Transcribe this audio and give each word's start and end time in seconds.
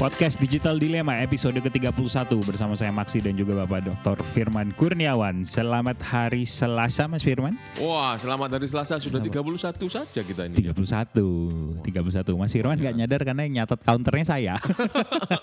Podcast 0.00 0.40
Digital 0.40 0.80
Dilema 0.80 1.20
episode 1.20 1.60
ke-31 1.60 2.32
bersama 2.40 2.72
saya 2.72 2.88
Maksi 2.88 3.20
dan 3.20 3.36
juga 3.36 3.52
Bapak 3.52 3.84
Dr. 3.84 4.16
Firman 4.32 4.72
Kurniawan. 4.72 5.44
Selamat 5.44 6.00
hari 6.00 6.48
Selasa 6.48 7.04
Mas 7.04 7.20
Firman. 7.20 7.52
Wah, 7.84 8.16
selamat 8.16 8.56
hari 8.56 8.64
Selasa 8.64 8.96
sudah 8.96 9.20
31 9.20 9.60
saja 9.92 10.24
kita 10.24 10.48
ini. 10.48 10.72
31. 10.72 11.84
31. 11.84 12.32
Mas 12.32 12.48
Firman 12.48 12.80
nggak 12.80 12.96
nyadar 12.96 13.20
karena 13.28 13.44
yang 13.44 13.54
nyatat 13.60 13.84
counternya 13.84 14.24
saya. 14.24 14.54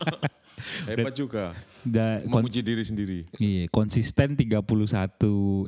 Hebat 0.89 1.13
juga. 1.13 1.53
Da, 1.85 2.25
Memuji 2.25 2.65
diri 2.65 2.81
sendiri. 2.81 3.29
iya, 3.37 3.69
konsisten 3.69 4.33
31 4.33 4.65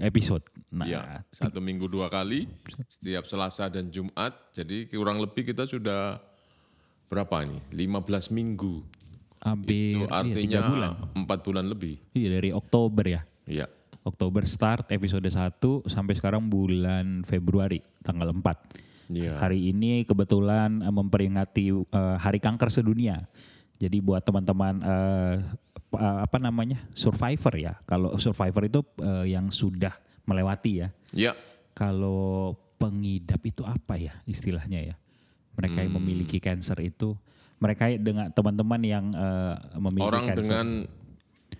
episode. 0.01 0.41
Nah, 0.73 0.89
Ya, 0.89 1.21
satu 1.29 1.61
minggu 1.61 1.85
dua 1.85 2.09
kali 2.09 2.49
setiap 2.89 3.29
Selasa 3.29 3.69
dan 3.69 3.93
Jumat. 3.93 4.33
Jadi 4.49 4.89
kurang 4.89 5.21
lebih 5.21 5.45
kita 5.45 5.69
sudah 5.69 6.25
berapa 7.09 7.43
nih? 7.43 7.61
15 7.73 8.29
minggu. 8.31 8.85
hampir 9.39 9.95
Itu 9.95 10.03
iya, 10.03 10.11
artinya 10.11 10.59
bulan. 10.67 10.91
empat 11.15 11.39
bulan 11.47 11.65
lebih. 11.71 11.95
Iya, 12.11 12.27
dari 12.35 12.51
Oktober 12.51 13.05
ya. 13.07 13.21
Iya. 13.47 13.71
Oktober 14.03 14.43
start 14.43 14.91
episode 14.91 15.23
1 15.23 15.87
sampai 15.87 16.13
sekarang 16.15 16.51
bulan 16.51 17.23
Februari 17.23 17.79
tanggal 18.03 18.35
4. 18.35 19.15
Iya. 19.15 19.39
Hari 19.39 19.71
ini 19.71 20.03
kebetulan 20.03 20.83
eh, 20.83 20.93
memperingati 20.93 21.65
eh, 21.71 22.17
Hari 22.19 22.39
Kanker 22.43 22.69
Sedunia. 22.69 23.25
Jadi 23.79 24.03
buat 24.03 24.19
teman-teman 24.27 24.83
eh, 24.83 25.35
apa 25.95 26.37
namanya 26.37 26.83
survivor 26.91 27.55
ya. 27.55 27.73
Kalau 27.87 28.19
survivor 28.19 28.67
itu 28.67 28.83
eh, 29.01 29.33
yang 29.33 29.47
sudah 29.49 29.95
melewati 30.27 30.83
ya. 30.83 30.87
Ya. 31.15 31.31
Kalau 31.73 32.59
pengidap 32.75 33.39
itu 33.47 33.63
apa 33.63 33.95
ya 33.95 34.13
istilahnya 34.27 34.93
ya? 34.93 34.95
Mereka 35.57 35.77
yang 35.81 35.93
memiliki 35.97 36.37
cancer 36.37 36.77
itu, 36.79 37.17
mereka 37.59 37.89
dengan 37.95 38.31
teman-teman 38.31 38.81
yang 38.83 39.05
eh, 39.11 39.55
memiliki 39.77 40.09
Orang 40.09 40.25
cancer. 40.29 40.43
dengan 40.43 40.67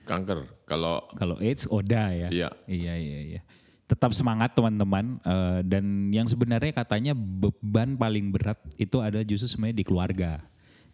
kanker. 0.05 0.39
Kalau 0.66 1.05
Kalau 1.13 1.36
AIDS 1.41 1.66
Oda 1.69 2.13
ya. 2.13 2.30
Iya. 2.30 2.50
Iya 2.66 2.94
iya 2.95 3.19
iya. 3.36 3.41
Tetap 3.89 4.13
semangat 4.13 4.53
teman-teman 4.53 5.17
eh, 5.25 5.59
dan 5.66 6.13
yang 6.13 6.30
sebenarnya 6.30 6.72
katanya 6.72 7.13
beban 7.17 7.97
paling 7.97 8.30
berat 8.30 8.61
itu 8.78 9.02
ada 9.02 9.19
justru 9.25 9.50
sebenarnya 9.50 9.78
di 9.81 9.86
keluarga. 9.86 10.31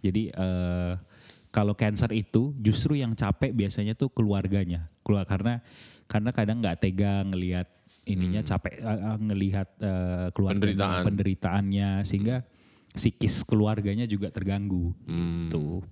Jadi 0.01 0.31
eh, 0.31 0.93
kalau 1.51 1.71
cancer 1.75 2.11
itu 2.11 2.51
justru 2.59 2.99
yang 2.99 3.15
capek 3.15 3.51
biasanya 3.51 3.93
tuh 3.95 4.09
keluarganya. 4.11 4.87
Keluar 5.05 5.27
karena 5.27 5.59
karena 6.05 6.29
kadang 6.33 6.61
nggak 6.61 6.77
tega 6.81 7.25
ngelihat 7.25 7.67
ininya 8.05 8.41
capek 8.45 8.79
eh, 8.79 8.89
eh, 8.89 9.17
ngelihat 9.21 9.67
eh, 9.81 10.27
keluarga 10.31 10.55
Penderitaan. 10.61 11.03
penderitaannya 11.03 11.89
sehingga 12.05 12.37
psikis 12.95 13.43
keluarganya 13.43 14.03
juga 14.03 14.31
terganggu. 14.31 14.95
Tuh. 15.51 15.83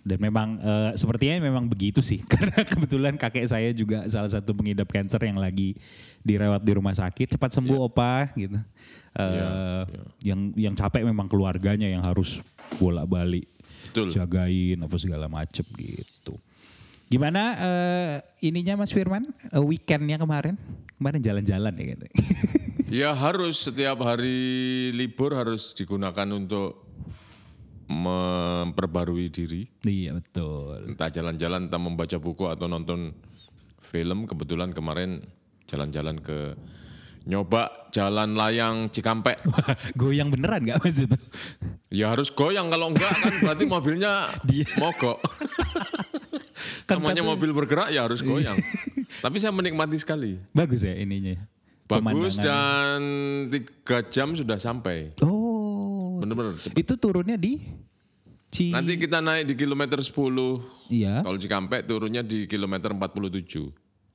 Dan 0.00 0.22
memang 0.22 0.56
eh, 0.56 0.90
sepertinya 0.94 1.42
memang 1.42 1.66
begitu 1.66 1.98
sih 2.00 2.22
karena 2.32 2.62
kebetulan 2.62 3.14
kakek 3.14 3.44
saya 3.44 3.70
juga 3.70 4.06
salah 4.06 4.30
satu 4.30 4.54
pengidap 4.54 4.86
kanker 4.86 5.18
yang 5.20 5.36
lagi 5.36 5.74
dirawat 6.22 6.62
di 6.62 6.72
rumah 6.72 6.94
sakit 6.94 7.34
cepat 7.34 7.50
sembuh 7.52 7.78
opa 7.82 8.30
gitu. 8.34 8.54
Eh, 8.54 8.62
Iya, 9.18 9.48
Yang 10.22 10.40
yang 10.54 10.74
capek 10.74 11.02
memang 11.02 11.26
keluarganya 11.26 11.90
yang 11.90 12.00
harus 12.00 12.38
bolak-balik 12.78 13.50
betul. 13.90 14.14
jagain 14.14 14.78
apa 14.78 14.96
segala 14.96 15.26
macem 15.26 15.66
gitu. 15.74 16.38
Gimana 17.10 17.42
eh, 17.58 18.14
ininya 18.46 18.78
Mas 18.78 18.94
Firman 18.94 19.26
Eh, 19.50 19.58
weekendnya 19.58 20.14
kemarin? 20.14 20.54
Kemarin 20.94 21.18
jalan-jalan 21.18 21.74
ya 21.74 21.84
gitu. 21.98 22.06
Ya 22.90 23.14
harus 23.14 23.70
setiap 23.70 24.02
hari 24.02 24.90
libur 24.90 25.30
harus 25.38 25.70
digunakan 25.78 26.26
untuk 26.34 26.90
memperbarui 27.86 29.30
diri. 29.30 29.70
iya 29.86 30.18
betul. 30.18 30.90
Entah 30.90 31.06
jalan-jalan, 31.06 31.70
entah 31.70 31.78
membaca 31.78 32.18
buku 32.18 32.50
atau 32.50 32.66
nonton 32.66 33.14
film. 33.78 34.26
Kebetulan 34.26 34.74
kemarin 34.74 35.22
jalan-jalan 35.70 36.18
ke 36.18 36.58
nyoba 37.30 37.90
jalan 37.94 38.34
layang 38.34 38.90
Cikampek. 38.90 39.38
Goyang 40.00 40.34
beneran 40.34 40.66
gak 40.66 40.82
Mas 40.82 40.98
itu? 40.98 41.14
Ya 41.94 42.10
harus 42.10 42.30
goyang 42.30 42.70
kalau 42.70 42.90
enggak 42.90 43.10
kan 43.10 43.34
berarti 43.38 43.64
mobilnya 43.70 44.30
mogok. 44.82 45.18
Kan 46.86 46.98
Namanya 47.00 47.22
mobil 47.22 47.54
bergerak 47.54 47.94
ya 47.94 48.04
harus 48.04 48.20
goyang. 48.20 48.58
Tapi 49.22 49.36
saya 49.38 49.54
menikmati 49.54 49.96
sekali. 49.96 50.42
Bagus 50.50 50.82
ya 50.82 50.92
ininya. 50.92 51.38
Bagus 51.90 52.38
Pemandangan. 52.38 52.46
dan 52.46 52.98
tiga 53.50 53.98
jam 54.06 54.28
sudah 54.38 54.58
sampai. 54.62 55.18
Oh. 55.26 56.22
Bener-bener 56.22 56.54
cepet. 56.62 56.86
Itu 56.86 56.94
turunnya 56.94 57.34
di 57.34 57.58
Ci 58.50 58.74
Nanti 58.74 58.98
kita 58.98 59.22
naik 59.22 59.50
di 59.50 59.54
kilometer 59.54 59.98
10 59.98 60.10
Iya. 60.90 61.22
Tol 61.22 61.38
Cikampek 61.38 61.86
turunnya 61.86 62.22
di 62.22 62.46
kilometer 62.46 62.90
47. 62.94 63.70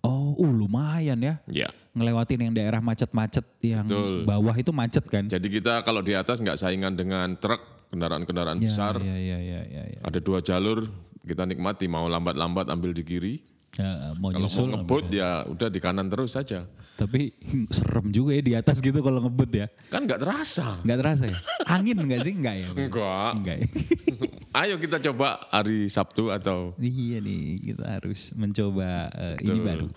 Oh, 0.06 0.35
uh, 0.38 0.52
lumayan 0.52 1.18
ya. 1.18 1.35
Ya. 1.50 1.72
Ngelewatin 1.96 2.52
yang 2.52 2.53
daerah 2.53 2.84
macet-macet 2.84 3.47
yang 3.64 3.88
Betul. 3.88 4.28
bawah 4.28 4.56
itu 4.56 4.72
macet 4.75 5.03
kan? 5.08 5.25
Jadi 5.25 5.47
kita 5.47 5.81
kalau 5.81 6.03
di 6.03 6.14
atas 6.14 6.44
nggak 6.44 6.59
saingan 6.59 6.94
dengan 6.94 7.34
truk, 7.40 7.90
kendaraan-kendaraan 7.90 8.59
besar. 8.59 9.00
Iya, 9.00 9.16
iya, 9.18 9.38
iya, 9.40 9.62
iya, 9.66 9.84
iya. 9.96 10.00
Ada 10.03 10.19
dua 10.19 10.44
jalur, 10.44 10.84
kita 11.24 11.47
nikmati. 11.47 11.88
Mau 11.88 12.06
lambat-lambat 12.06 12.69
ambil 12.69 12.91
di 12.91 13.03
kiri. 13.08 13.35
Ya, 13.75 14.16
mau 14.16 14.31
Kalau 14.31 14.47
nyusul. 14.47 14.72
mau 14.72 14.80
ngebut 14.80 15.06
ya 15.12 15.44
udah 15.52 15.68
di 15.68 15.80
kanan 15.84 16.08
terus 16.08 16.31
saja. 16.31 16.63
Tapi 16.96 17.36
serem 17.75 18.08
juga 18.08 18.31
ya 18.40 18.44
di 18.44 18.53
atas 18.56 18.80
gitu 18.80 19.03
kalau 19.03 19.19
ngebut 19.28 19.52
ya. 19.52 19.68
Kan 19.91 20.08
nggak 20.08 20.24
terasa. 20.24 20.80
Nggak 20.88 20.97
terasa 21.03 21.24
ya? 21.28 21.38
Angin 21.68 22.00
nggak 22.00 22.22
sih? 22.24 22.34
Nggak 22.40 22.56
ya? 22.56 22.68
Enggak. 22.72 23.31
Enggak 23.35 23.56
ya? 23.59 23.68
Ayo 24.56 24.80
kita 24.80 25.04
coba 25.12 25.44
hari 25.52 25.92
Sabtu 25.92 26.32
atau 26.32 26.72
Iya 26.80 27.20
nih, 27.20 27.60
kita 27.60 28.00
harus 28.00 28.32
mencoba 28.40 29.12
eh, 29.12 29.44
ini 29.44 29.60
baru, 29.60 29.88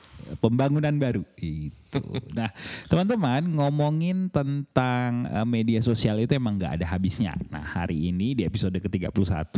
pembangunan 0.43 0.95
baru 0.99 1.23
itu. 1.39 2.03
Nah, 2.35 2.51
teman-teman 2.91 3.47
ngomongin 3.55 4.27
tentang 4.27 5.31
eh, 5.31 5.47
media 5.47 5.79
sosial 5.79 6.19
itu 6.19 6.35
emang 6.35 6.59
nggak 6.59 6.83
ada 6.83 6.87
habisnya. 6.91 7.39
Nah, 7.55 7.63
hari 7.63 8.11
ini 8.11 8.35
di 8.35 8.43
episode 8.43 8.75
ke-31 8.83 9.55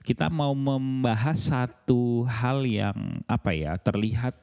kita 0.00 0.26
mau 0.32 0.56
membahas 0.56 1.36
satu 1.36 2.24
hal 2.24 2.64
yang 2.64 3.20
apa 3.28 3.52
ya 3.52 3.76
terlihat 3.76 4.34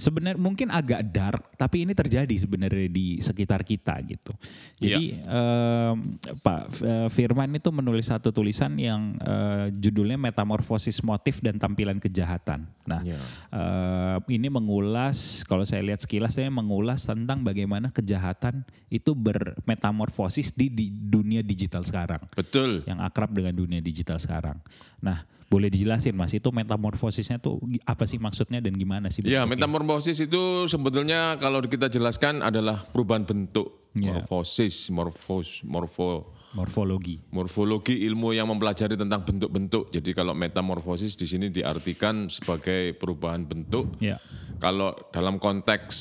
sebenarnya 0.00 0.40
mungkin 0.40 0.72
agak 0.72 1.12
dark, 1.12 1.42
tapi 1.60 1.84
ini 1.84 1.92
terjadi 1.92 2.34
sebenarnya 2.40 2.88
di 2.88 3.20
sekitar 3.20 3.62
kita 3.68 4.00
gitu. 4.08 4.32
Jadi 4.80 5.22
em, 5.22 5.96
Pak 6.40 6.62
eh, 6.82 7.08
Firman 7.12 7.52
itu 7.52 7.68
menulis 7.68 8.08
satu 8.08 8.32
tulisan 8.32 8.74
yang 8.80 9.20
eh, 9.42 9.66
judulnya 9.74 10.14
Metamorfosis 10.14 11.02
Motif 11.02 11.42
dan 11.42 11.58
Tampilan 11.58 11.98
Kejahatan. 11.98 12.70
Nah, 12.86 13.02
Ya. 13.02 13.18
eh, 13.50 14.16
ini 14.30 14.46
mengulas 14.46 15.42
kalau 15.42 15.66
saya 15.66 15.82
lihat 15.82 15.98
sekilas 15.98 16.38
saya 16.38 16.46
mengulas 16.48 17.02
tentang 17.02 17.42
bagaimana 17.42 17.90
kejahatan 17.90 18.62
itu 18.86 19.18
bermetamorfosis 19.18 20.54
di, 20.54 20.70
di 20.70 20.86
dunia 20.90 21.42
digital 21.42 21.82
sekarang 21.82 22.22
betul. 22.34 22.86
yang 22.86 23.02
akrab 23.02 23.34
dengan 23.34 23.54
dunia 23.56 23.82
digital 23.82 24.18
sekarang. 24.22 24.58
Nah, 25.02 25.26
boleh 25.52 25.68
dijelasin 25.68 26.16
Mas, 26.16 26.32
itu 26.32 26.48
metamorfosisnya 26.48 27.36
tuh 27.36 27.60
apa 27.84 28.08
sih 28.08 28.16
maksudnya 28.16 28.64
dan 28.64 28.72
gimana 28.72 29.12
sih? 29.12 29.20
Ya, 29.28 29.44
metamorfosis 29.44 30.24
itu 30.24 30.64
sebetulnya 30.64 31.36
kalau 31.36 31.60
kita 31.60 31.92
jelaskan 31.92 32.40
adalah 32.40 32.88
perubahan 32.88 33.28
bentuk. 33.28 33.84
Ya. 33.92 34.16
Morfosis, 34.16 34.88
morfos, 34.88 35.60
morfo, 35.68 36.32
Morfologi. 36.52 37.16
morfologi 37.32 38.04
ilmu 38.04 38.36
yang 38.36 38.44
mempelajari 38.44 38.92
tentang 38.92 39.24
bentuk-bentuk. 39.24 39.88
Jadi 39.88 40.12
kalau 40.12 40.36
metamorfosis 40.36 41.16
di 41.16 41.24
sini 41.24 41.48
diartikan 41.48 42.28
sebagai 42.28 42.92
perubahan 42.96 43.48
bentuk. 43.48 43.96
Ya. 44.04 44.20
Kalau 44.60 44.92
dalam 45.08 45.40
konteks 45.40 45.96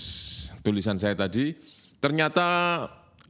tulisan 0.60 1.00
saya 1.00 1.16
tadi, 1.16 1.56
ternyata 2.04 2.48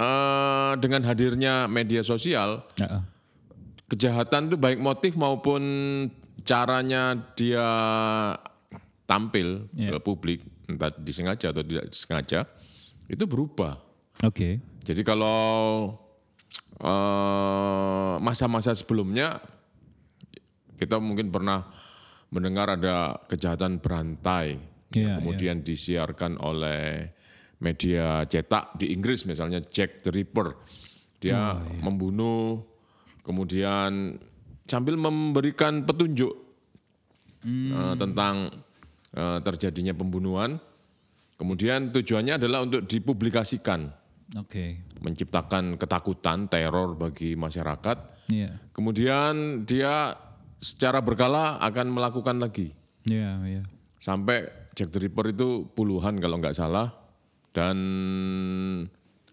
eh, 0.01 0.73
dengan 0.81 1.05
hadirnya 1.05 1.69
media 1.69 2.01
sosial, 2.01 2.65
Ya. 2.81 3.05
kejahatan 3.85 4.49
itu 4.49 4.57
baik 4.57 4.81
motif 4.81 5.13
maupun 5.13 5.61
caranya 6.41 7.13
dia 7.37 7.69
tampil 9.05 9.69
Ya. 9.77 9.93
ke 9.93 9.97
publik, 10.01 10.41
entah 10.65 10.89
disengaja 10.97 11.53
atau 11.53 11.61
tidak 11.61 11.85
disengaja, 11.93 12.49
itu 13.05 13.23
berubah. 13.29 13.77
Oke. 14.25 14.57
Jadi 14.81 15.05
kalau 15.05 15.93
eh, 16.81 18.13
masa-masa 18.19 18.73
sebelumnya 18.73 19.39
kita 20.81 20.97
mungkin 20.97 21.29
pernah 21.29 21.69
mendengar 22.33 22.73
ada 22.73 23.21
kejahatan 23.29 23.77
berantai, 23.83 24.57
Iya, 24.91 25.19
yang 25.19 25.21
kemudian 25.21 25.57
disiarkan 25.61 26.41
oleh 26.41 27.11
media 27.61 28.25
cetak 28.25 28.81
di 28.81 28.89
Inggris 28.95 29.29
misalnya 29.29 29.61
Jack 29.61 30.01
the 30.01 30.09
Ripper, 30.09 30.57
dia 31.21 31.61
membunuh, 31.85 32.65
kemudian 33.21 34.17
sambil 34.65 34.97
memberikan 34.97 35.85
petunjuk 35.85 36.33
eh, 37.45 37.95
tentang 37.99 38.49
eh, 39.13 39.39
terjadinya 39.45 39.93
pembunuhan, 39.93 40.57
kemudian 41.37 41.93
tujuannya 41.93 42.41
adalah 42.41 42.65
untuk 42.65 42.89
dipublikasikan 42.89 44.00
Oke. 44.39 44.79
menciptakan 45.01 45.75
ketakutan, 45.81 46.45
teror 46.45 46.93
bagi 46.95 47.33
masyarakat. 47.35 47.97
Iya. 48.31 48.53
Kemudian 48.71 49.65
dia 49.67 50.15
secara 50.61 51.01
berkala 51.01 51.57
akan 51.59 51.89
melakukan 51.89 52.37
lagi 52.37 52.71
Iya, 53.03 53.41
iya. 53.49 53.63
sampai 53.97 54.45
Jack 54.77 54.93
the 54.93 55.01
Ripper 55.01 55.33
itu 55.33 55.65
puluhan 55.73 56.21
kalau 56.21 56.37
nggak 56.37 56.53
salah 56.53 56.93
dan 57.51 57.77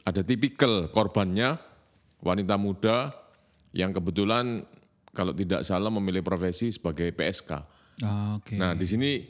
ada 0.02 0.24
tipikal 0.24 0.88
korbannya 0.88 1.60
wanita 2.24 2.56
muda 2.56 3.12
yang 3.76 3.92
kebetulan 3.92 4.64
kalau 5.12 5.36
tidak 5.36 5.62
salah 5.62 5.92
memilih 5.92 6.24
profesi 6.24 6.72
sebagai 6.72 7.12
PSK. 7.12 7.50
Ah, 8.02 8.40
Oke. 8.40 8.56
Nah 8.56 8.72
di 8.72 8.86
sini 8.88 9.20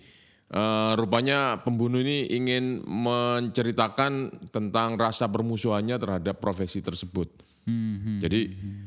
eh, 0.53 0.93
rupanya 0.97 1.61
pembunuh 1.61 2.01
ini 2.01 2.29
ingin 2.33 2.85
menceritakan 2.85 4.49
tentang 4.49 4.97
rasa 4.97 5.29
permusuhannya 5.29 5.97
terhadap 6.01 6.41
profesi 6.41 6.81
tersebut. 6.81 7.49
Hmm, 7.69 7.97
hmm. 8.01 8.19
Jadi 8.25 8.41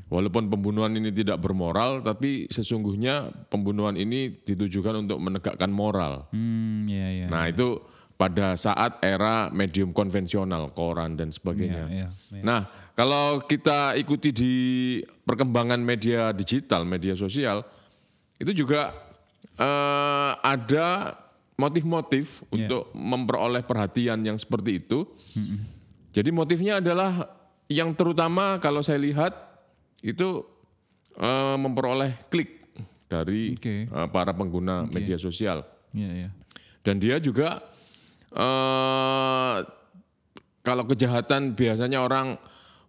walaupun 0.09 0.49
pembunuhan 0.49 0.89
ini 0.97 1.13
tidak 1.13 1.37
bermoral, 1.37 2.01
tapi 2.01 2.49
sesungguhnya 2.49 3.29
pembunuhan 3.53 3.93
ini 3.93 4.41
ditujukan 4.41 5.05
untuk 5.05 5.21
menegakkan 5.21 5.69
moral. 5.69 6.25
Hmm, 6.33 6.89
iya, 6.89 7.07
iya. 7.21 7.27
Nah 7.29 7.45
itu 7.45 7.77
pada 8.17 8.57
saat 8.57 8.97
era 9.05 9.53
medium 9.53 9.93
konvensional, 9.93 10.73
koran 10.73 11.13
dan 11.13 11.29
sebagainya. 11.29 11.85
Iya, 11.93 12.07
iya. 12.09 12.41
Nah 12.41 12.61
kalau 12.97 13.45
kita 13.45 13.93
ikuti 14.01 14.33
di 14.33 14.53
perkembangan 15.29 15.77
media 15.77 16.33
digital, 16.33 16.81
media 16.81 17.13
sosial, 17.13 17.61
itu 18.41 18.65
juga 18.65 18.97
eh, 19.61 20.31
ada 20.41 21.13
motif-motif 21.59 22.41
untuk 22.49 22.89
memperoleh 22.95 23.61
perhatian 23.65 24.21
yang 24.23 24.37
seperti 24.39 24.81
itu. 24.81 25.05
Jadi 26.11 26.29
motifnya 26.33 26.83
adalah 26.83 27.27
yang 27.71 27.95
terutama 27.95 28.59
kalau 28.59 28.83
saya 28.83 28.99
lihat 28.99 29.31
itu 30.03 30.43
eh, 31.15 31.55
memperoleh 31.55 32.27
klik 32.27 32.59
dari 33.07 33.55
Oke. 33.55 33.87
eh, 33.87 34.07
para 34.11 34.35
pengguna 34.35 34.87
media 34.91 35.15
sosial. 35.15 35.63
Iya, 35.95 36.11
iya. 36.25 36.29
Dan 36.81 36.99
dia 36.99 37.21
juga 37.21 37.61
eh 38.31 39.57
kalau 40.61 40.85
kejahatan 40.85 41.57
biasanya 41.57 41.99
orang 42.05 42.37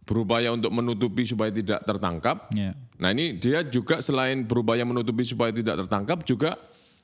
berupaya 0.02 0.50
untuk 0.52 0.74
menutupi 0.74 1.22
supaya 1.24 1.50
tidak 1.54 1.82
tertangkap. 1.86 2.50
Iya. 2.52 2.74
Nah 2.98 3.08
ini 3.14 3.38
dia 3.38 3.62
juga 3.66 4.02
selain 4.02 4.42
berupaya 4.44 4.82
menutupi 4.82 5.22
supaya 5.22 5.54
tidak 5.54 5.86
tertangkap 5.86 6.22
juga 6.26 6.58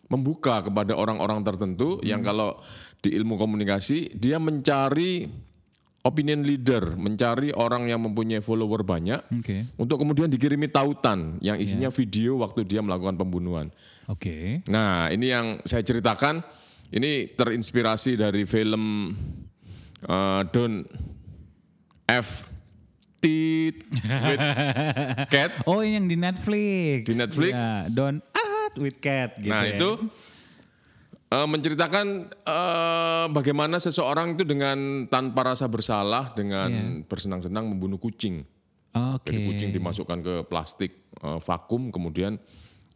membuka 0.08 0.64
kepada 0.64 0.96
orang-orang 0.96 1.44
tertentu 1.44 2.00
yang 2.00 2.24
kalau 2.24 2.56
di 2.98 3.12
ilmu 3.14 3.36
komunikasi 3.36 4.16
dia 4.16 4.40
mencari 4.40 5.28
opinion 6.08 6.40
leader, 6.40 6.96
mencari 6.96 7.52
orang 7.52 7.90
yang 7.90 8.00
mempunyai 8.00 8.40
follower 8.40 8.80
banyak 8.80 9.20
Oke. 9.28 9.68
untuk 9.76 10.00
kemudian 10.00 10.32
dikirimi 10.32 10.72
tautan 10.72 11.36
yang 11.44 11.60
isinya 11.60 11.92
video 11.92 12.40
waktu 12.40 12.64
dia 12.64 12.80
melakukan 12.80 13.20
pembunuhan. 13.20 13.68
Oke. 14.08 14.64
Nah, 14.72 15.12
ini 15.12 15.28
yang 15.28 15.60
saya 15.68 15.84
ceritakan 15.84 16.40
ini 16.88 17.28
terinspirasi 17.28 18.16
dari 18.16 18.48
film 18.48 19.12
uh, 20.08 20.40
Don't 20.48 20.88
F 22.08 22.48
Tit 23.20 23.84
with 23.92 24.40
Cat. 25.34 25.50
Oh, 25.68 25.84
ini 25.84 26.00
yang 26.00 26.08
di 26.08 26.16
Netflix. 26.16 27.04
Di 27.04 27.14
Netflix? 27.20 27.52
Ya, 27.52 27.84
Don't 27.92 28.24
Act 28.68 28.76
with 28.76 28.98
Cat 29.00 29.40
gitu 29.40 29.50
Nah, 29.50 29.64
ya. 29.64 29.74
itu 29.80 29.90
uh, 31.32 31.48
menceritakan 31.48 32.06
uh, 32.44 33.26
bagaimana 33.32 33.80
seseorang 33.80 34.36
itu 34.36 34.44
dengan 34.44 35.08
tanpa 35.08 35.52
rasa 35.52 35.68
bersalah 35.68 36.32
dengan 36.36 37.00
bersenang-senang 37.04 37.68
membunuh 37.68 37.96
kucing. 37.96 38.44
Oke. 38.92 39.30
Jadi 39.30 39.38
kucing 39.44 39.70
dimasukkan 39.72 40.18
ke 40.20 40.34
plastik 40.48 41.08
uh, 41.24 41.40
vakum 41.40 41.92
kemudian 41.92 42.36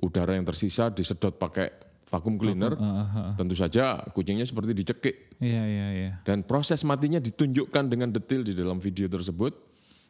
udara 0.03 0.35
yang 0.35 0.45
tersisa 0.45 0.91
disedot 0.91 1.37
pakai 1.37 1.71
vakum 2.13 2.37
cleaner. 2.37 2.77
Heeh, 2.77 3.07
heeh. 3.17 3.33
Tentu 3.41 3.55
saja 3.57 4.03
kucingnya 4.13 4.45
seperti 4.45 4.77
dicekik 4.77 5.41
Iya, 5.41 5.63
iya, 5.65 5.87
iya. 5.91 6.13
dan 6.29 6.45
proses 6.45 6.85
matinya 6.85 7.19
ditunjukkan 7.19 7.89
dengan 7.89 8.13
detail 8.13 8.45
di 8.45 8.53
dalam 8.53 8.79
video 8.79 9.09
tersebut. 9.09 9.53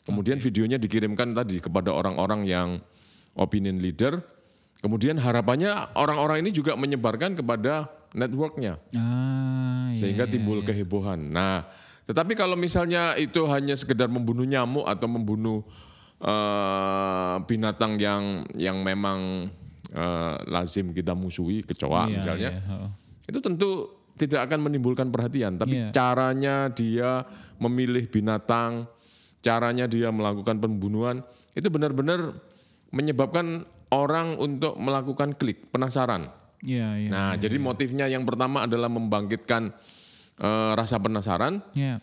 Kemudian 0.02 0.42
videonya 0.42 0.82
dikirimkan 0.82 1.30
tadi 1.30 1.62
kepada 1.62 1.94
orang-orang 1.94 2.42
yang 2.42 2.68
opinion 3.38 3.78
leader. 3.78 4.18
Kemudian 4.82 5.14
harapannya 5.14 5.94
orang-orang 5.94 6.42
ini 6.42 6.50
juga 6.50 6.74
menyebarkan 6.74 7.38
kepada 7.38 7.86
networknya 8.12 8.82
Ah, 8.92 9.88
iya, 9.88 9.96
sehingga 9.96 10.26
iya, 10.26 10.32
timbul 10.34 10.58
kehebohan. 10.60 11.30
Nah, 11.30 11.64
tetapi 12.04 12.34
kalau 12.34 12.58
misalnya 12.58 13.14
itu 13.14 13.46
hanya 13.46 13.78
sekedar 13.78 14.10
membunuh 14.10 14.42
nyamuk 14.42 14.82
atau 14.84 15.06
membunuh 15.06 15.62
eh, 16.18 17.36
binatang 17.46 17.94
yang 17.96 18.42
yang 18.58 18.82
memang 18.82 19.46
eh, 19.90 20.34
lazim 20.50 20.90
kita 20.90 21.14
musuhi, 21.14 21.62
kecoa 21.62 22.10
Iya, 22.10 22.14
misalnya, 22.18 22.50
iya, 22.50 22.60
heeh. 22.60 22.88
itu 23.30 23.38
tentu 23.38 23.70
tidak 24.12 24.50
akan 24.50 24.66
menimbulkan 24.66 25.08
perhatian. 25.08 25.56
Tapi 25.56 25.78
Iya. 25.78 25.88
caranya 25.94 26.68
dia 26.68 27.22
memilih 27.56 28.10
binatang, 28.10 28.86
caranya 29.40 29.86
dia 29.86 30.10
melakukan 30.10 30.58
pembunuhan, 30.58 31.22
itu 31.54 31.70
benar-benar 31.70 32.34
menyebabkan 32.92 33.64
orang 33.92 34.36
untuk 34.38 34.76
melakukan 34.76 35.34
klik, 35.36 35.68
penasaran. 35.68 36.28
Iya, 36.62 36.88
iya. 36.96 37.10
Nah, 37.10 37.32
jadi 37.34 37.58
motifnya 37.58 38.06
yang 38.06 38.22
pertama 38.22 38.64
adalah 38.64 38.86
membangkitkan 38.86 39.74
eh, 40.38 40.72
rasa 40.78 40.96
penasaran. 41.02 41.60
Iya. 41.74 41.98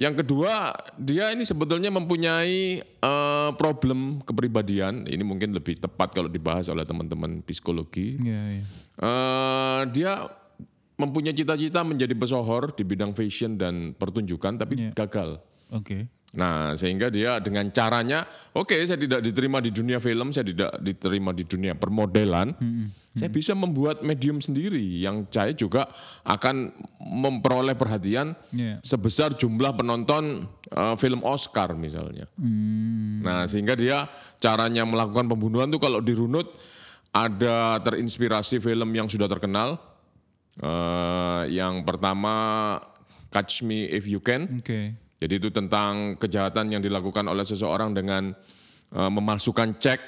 Yang 0.00 0.24
kedua, 0.24 0.72
dia 0.96 1.28
ini 1.28 1.44
sebetulnya 1.44 1.92
mempunyai 1.92 2.80
eh, 2.82 3.50
problem 3.54 4.24
kepribadian. 4.24 5.06
Ini 5.06 5.20
mungkin 5.22 5.52
lebih 5.54 5.78
tepat 5.78 6.16
kalau 6.16 6.26
dibahas 6.32 6.66
oleh 6.72 6.82
teman-teman 6.82 7.44
psikologi. 7.44 8.16
Iya, 8.18 8.42
iya. 8.58 8.64
Eh, 8.98 9.80
dia 9.94 10.12
mempunyai 11.00 11.32
cita-cita 11.32 11.80
menjadi 11.80 12.12
pesohor 12.12 12.76
di 12.76 12.84
bidang 12.84 13.16
fashion 13.16 13.56
dan 13.56 13.96
pertunjukan, 13.96 14.60
tapi 14.60 14.74
Iya. 14.76 14.92
gagal. 14.92 15.40
Oke. 15.72 16.10
Nah, 16.30 16.78
sehingga 16.78 17.10
dia 17.10 17.42
dengan 17.42 17.66
caranya, 17.74 18.22
oke, 18.54 18.78
saya 18.86 18.94
tidak 18.94 19.18
diterima 19.18 19.58
di 19.58 19.74
dunia 19.74 19.98
film, 19.98 20.30
saya 20.30 20.46
tidak 20.46 20.78
diterima 20.78 21.34
di 21.34 21.42
dunia 21.42 21.74
permodelan, 21.74 22.54
saya 23.18 23.26
bisa 23.26 23.50
membuat 23.58 24.06
medium 24.06 24.38
sendiri 24.38 24.78
yang 25.02 25.26
saya 25.26 25.50
juga 25.50 25.90
akan 26.22 26.70
memperoleh 27.02 27.74
perhatian 27.74 28.38
Iya. 28.54 28.78
sebesar 28.78 29.34
jumlah 29.34 29.74
penonton 29.74 30.46
eh, 30.70 30.94
film 31.02 31.26
Oscar 31.26 31.74
misalnya. 31.74 32.30
Hmm. 32.38 33.26
Nah, 33.26 33.42
sehingga 33.50 33.74
dia 33.74 34.06
caranya 34.38 34.86
melakukan 34.86 35.26
pembunuhan 35.26 35.66
tuh 35.66 35.82
kalau 35.82 35.98
dirunut 35.98 36.46
ada 37.10 37.82
terinspirasi 37.82 38.62
film 38.62 38.86
yang 38.94 39.10
sudah 39.10 39.26
terkenal. 39.26 39.82
Eh, 40.62 41.42
yang 41.58 41.82
pertama 41.82 42.78
Catch 43.34 43.66
Me 43.66 43.90
If 43.90 44.06
You 44.06 44.22
Can. 44.22 44.46
Oke. 44.62 45.09
Jadi 45.20 45.32
itu 45.36 45.48
tentang 45.52 46.16
kejahatan 46.16 46.72
yang 46.72 46.82
dilakukan 46.82 47.28
oleh 47.28 47.44
seseorang 47.44 47.92
dengan 47.92 48.32
eh, 48.96 49.10
memalsukan 49.12 49.76
cek. 49.76 50.00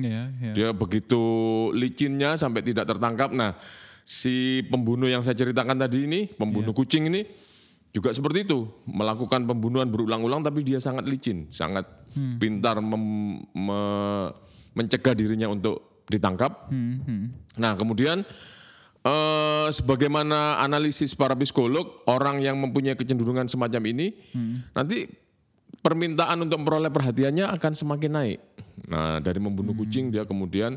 Iya, 0.00 0.22
iya. 0.40 0.52
Dia 0.56 0.68
begitu 0.72 1.20
licinnya 1.76 2.40
sampai 2.40 2.64
tidak 2.64 2.88
tertangkap. 2.88 3.34
Nah, 3.34 3.58
si 4.06 4.64
pembunuh 4.70 5.10
yang 5.10 5.20
saya 5.20 5.36
ceritakan 5.36 5.76
tadi 5.76 6.06
ini, 6.06 6.30
pembunuh 6.30 6.70
kucing 6.72 7.10
ini 7.10 7.26
juga 7.90 8.14
seperti 8.14 8.46
itu, 8.46 8.64
melakukan 8.86 9.44
pembunuhan 9.44 9.90
berulang-ulang 9.90 10.46
tapi 10.46 10.62
dia 10.62 10.78
sangat 10.78 11.04
licin, 11.08 11.50
sangat 11.50 11.84
pintar 12.38 12.80
mem- 12.80 13.44
me- 13.52 14.30
mencegah 14.76 15.16
dirinya 15.16 15.48
untuk 15.50 16.04
ditangkap. 16.06 16.70
Hmm, 16.70 17.02
hmm. 17.02 17.24
Nah, 17.58 17.74
kemudian 17.74 18.22
eh, 19.06 19.68
sebagaimana 19.70 20.58
analisis 20.58 21.14
para 21.14 21.38
psikolog, 21.38 22.02
orang 22.10 22.42
yang 22.42 22.58
mempunyai 22.58 22.98
kecenderungan 22.98 23.46
semacam 23.46 23.82
ini, 23.86 24.18
nanti 24.74 25.06
permintaan 25.86 26.42
untuk 26.42 26.66
memperoleh 26.66 26.90
perhatiannya 26.90 27.46
akan 27.54 27.72
semakin 27.78 28.10
naik. 28.10 28.40
Nah, 28.90 29.22
dari 29.22 29.38
membunuh 29.38 29.72
kucing 29.72 30.10
dia 30.10 30.26
kemudian 30.26 30.74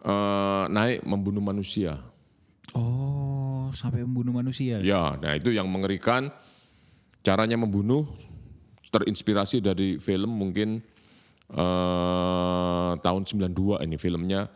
eh, 0.00 0.64
naik 0.72 1.04
membunuh 1.04 1.44
manusia. 1.44 2.00
Oh, 2.72 3.68
sampai 3.76 4.00
membunuh 4.00 4.40
manusia. 4.40 4.80
Ya, 4.80 5.20
nah 5.20 5.36
itu 5.36 5.52
yang 5.52 5.68
mengerikan. 5.68 6.32
Caranya 7.22 7.54
membunuh 7.54 8.02
terinspirasi 8.90 9.62
dari 9.62 9.94
film 10.02 10.34
mungkin 10.34 10.82
eh, 11.54 12.92
tahun 12.98 13.22
92 13.22 13.86
ini 13.86 13.94
filmnya 13.94 14.50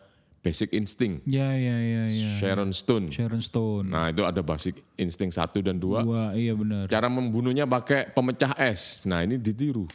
Basic 0.47 0.71
Instinct. 0.71 1.27
Ya, 1.27 1.51
ya, 1.59 1.75
ya, 1.75 2.03
ya. 2.07 2.31
Sharon 2.39 2.71
Stone. 2.71 3.11
Sharon 3.11 3.43
Stone. 3.43 3.91
Nah 3.91 4.15
itu 4.15 4.23
ada 4.23 4.39
basic 4.41 4.79
insting 4.95 5.35
satu 5.35 5.59
dan 5.59 5.83
dua. 5.83 6.07
Wah, 6.07 6.31
iya 6.39 6.55
benar. 6.55 6.87
Cara 6.87 7.11
membunuhnya 7.11 7.67
pakai 7.67 8.15
pemecah 8.15 8.55
es. 8.55 9.03
Nah 9.03 9.27
ini 9.27 9.35
ditiru 9.37 9.91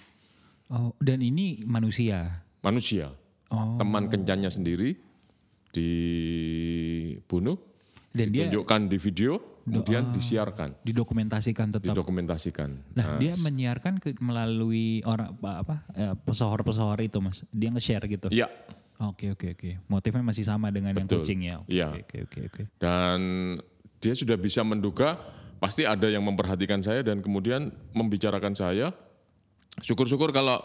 Oh, 0.67 0.91
dan 0.99 1.19
ini 1.19 1.63
manusia. 1.63 2.43
manusia. 2.59 3.15
Oh. 3.47 3.75
Teman 3.75 4.07
kencannya 4.07 4.47
sendiri 4.47 4.95
dibunuh, 5.71 7.55
Dan 8.11 8.27
dia 8.31 8.47
tunjukkan 8.47 8.81
di 8.87 8.97
video, 8.99 9.39
kemudian 9.63 10.11
disiarkan, 10.11 10.75
didokumentasikan 10.83 11.67
tetap. 11.71 11.91
didokumentasikan. 11.91 12.69
Nah, 12.91 13.15
dia 13.15 13.35
menyiarkan 13.35 13.99
ke, 13.99 14.15
melalui 14.19 14.99
orang 15.03 15.31
apa, 15.35 15.51
apa 15.63 15.75
eh, 15.95 16.15
pesohor-pesohor 16.23 16.99
itu, 17.03 17.19
Mas. 17.23 17.43
Dia 17.51 17.71
nge-share 17.71 18.03
gitu. 18.07 18.27
Iya, 18.31 18.51
Oke 19.01 19.33
oke 19.33 19.57
oke. 19.57 19.69
Motifnya 19.89 20.21
masih 20.21 20.45
sama 20.45 20.69
dengan 20.69 20.93
yang 20.93 21.09
Betul. 21.09 21.25
kucing 21.25 21.41
ya. 21.41 21.57
Oke 21.61 21.73
Iya. 21.73 21.87
oke 21.97 22.17
oke 22.29 22.39
oke. 22.53 22.61
Dan 22.77 23.19
dia 23.97 24.13
sudah 24.13 24.37
bisa 24.37 24.61
menduga 24.61 25.17
pasti 25.57 25.85
ada 25.85 26.05
yang 26.09 26.21
memperhatikan 26.25 26.81
saya 26.85 27.01
dan 27.01 27.21
kemudian 27.25 27.73
membicarakan 27.97 28.53
saya. 28.53 28.93
Syukur-syukur 29.81 30.29
kalau 30.29 30.61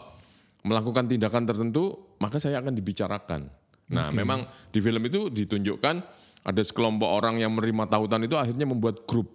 melakukan 0.66 1.06
tindakan 1.06 1.46
tertentu, 1.46 2.16
maka 2.20 2.36
saya 2.42 2.58
akan 2.60 2.74
dibicarakan. 2.74 3.48
Nah, 3.86 4.10
memang 4.10 4.50
di 4.74 4.82
film 4.82 4.98
itu 5.06 5.30
ditunjukkan 5.30 5.96
ada 6.42 6.62
sekelompok 6.62 7.06
orang 7.06 7.38
yang 7.38 7.54
menerima 7.54 7.86
tautan 7.86 8.26
itu 8.26 8.34
akhirnya 8.34 8.66
membuat 8.66 9.06
grup 9.06 9.30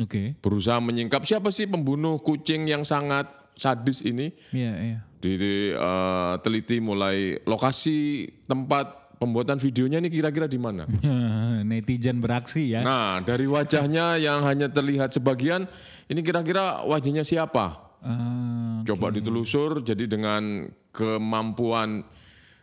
Oke. 0.00 0.36
berusaha 0.40 0.80
menyingkap 0.80 1.24
siapa 1.28 1.52
sih 1.52 1.68
pembunuh 1.68 2.16
kucing 2.20 2.64
yang 2.64 2.80
sangat 2.84 3.28
sadis 3.60 4.00
ini. 4.00 4.32
Iya 4.56 4.72
iya. 4.80 4.98
Diteliti 5.20 6.80
mulai 6.80 7.36
lokasi 7.44 8.24
tempat 8.48 9.12
pembuatan 9.20 9.60
videonya 9.60 10.00
ini 10.00 10.08
kira-kira 10.08 10.48
di 10.48 10.56
mana. 10.56 10.88
Netizen 11.68 12.24
beraksi 12.24 12.72
ya. 12.72 12.80
Nah, 12.80 13.20
dari 13.20 13.44
wajahnya 13.44 14.16
yang 14.16 14.40
hanya 14.48 14.72
terlihat 14.72 15.12
sebagian, 15.12 15.68
ini 16.08 16.20
kira-kira 16.24 16.80
wajahnya 16.88 17.20
siapa? 17.20 17.92
Ah, 18.00 18.80
Coba 18.88 19.12
ditelusur, 19.12 19.84
jadi 19.84 20.08
dengan 20.08 20.72
kemampuan 20.88 22.00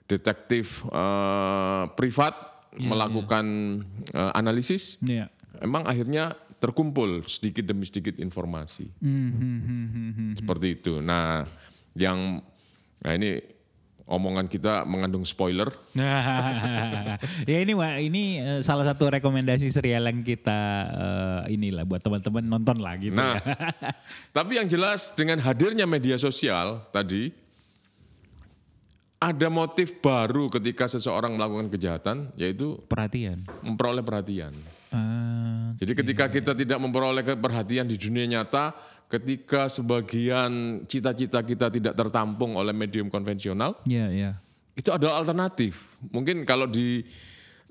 detektif 0.10 0.82
eh, 0.90 1.84
privat 1.94 2.34
melakukan 2.74 3.46
eh, 4.18 4.32
analisis, 4.34 4.98
Iya. 5.06 5.30
emang 5.62 5.86
akhirnya 5.86 6.34
terkumpul 6.58 7.26
sedikit 7.30 7.66
demi 7.66 7.86
sedikit 7.86 8.18
informasi. 8.18 8.90
Hmm, 9.02 9.30
hmm, 9.32 9.60
hmm, 9.62 9.86
hmm, 9.88 10.12
hmm. 10.14 10.32
Seperti 10.42 10.68
itu. 10.74 10.94
Nah, 11.00 11.46
yang 11.94 12.42
nah 12.98 13.14
ini 13.14 13.38
omongan 14.08 14.48
kita 14.48 14.88
mengandung 14.88 15.28
spoiler. 15.28 15.68
ya 17.52 17.58
ini 17.60 17.76
Wak, 17.76 17.94
ini 18.00 18.24
eh, 18.40 18.62
salah 18.64 18.88
satu 18.88 19.12
rekomendasi 19.12 19.68
serial 19.70 20.08
yang 20.08 20.24
kita 20.24 20.62
eh, 20.88 21.54
inilah 21.60 21.84
buat 21.84 22.00
teman-teman 22.02 22.48
nonton 22.48 22.80
lah 22.80 22.96
gitu. 22.98 23.14
Nah, 23.14 23.38
ya. 23.38 23.94
tapi 24.38 24.58
yang 24.58 24.66
jelas 24.66 25.12
dengan 25.14 25.44
hadirnya 25.44 25.86
media 25.86 26.16
sosial 26.16 26.88
tadi 26.90 27.30
ada 29.18 29.50
motif 29.50 29.98
baru 29.98 30.48
ketika 30.48 30.86
seseorang 30.86 31.36
melakukan 31.36 31.68
kejahatan 31.74 32.18
yaitu 32.38 32.78
Perhatian. 32.88 33.44
memperoleh 33.66 34.06
perhatian. 34.06 34.54
Ah, 34.98 35.70
Jadi 35.78 35.94
ketika 35.94 36.26
kita 36.28 36.52
tidak 36.52 36.78
memperoleh 36.78 37.22
perhatian 37.38 37.86
di 37.86 37.96
dunia 37.96 38.26
nyata, 38.26 38.74
ketika 39.08 39.70
sebagian 39.70 40.82
cita-cita 40.84 41.40
kita 41.40 41.70
tidak 41.70 41.94
tertampung 41.94 42.58
oleh 42.58 42.74
medium 42.74 43.08
konvensional, 43.08 43.78
Iya 43.86 44.08
iya. 44.10 44.32
itu 44.74 44.90
adalah 44.90 45.22
alternatif. 45.22 45.78
Mungkin 46.10 46.44
kalau 46.44 46.66
di 46.66 47.06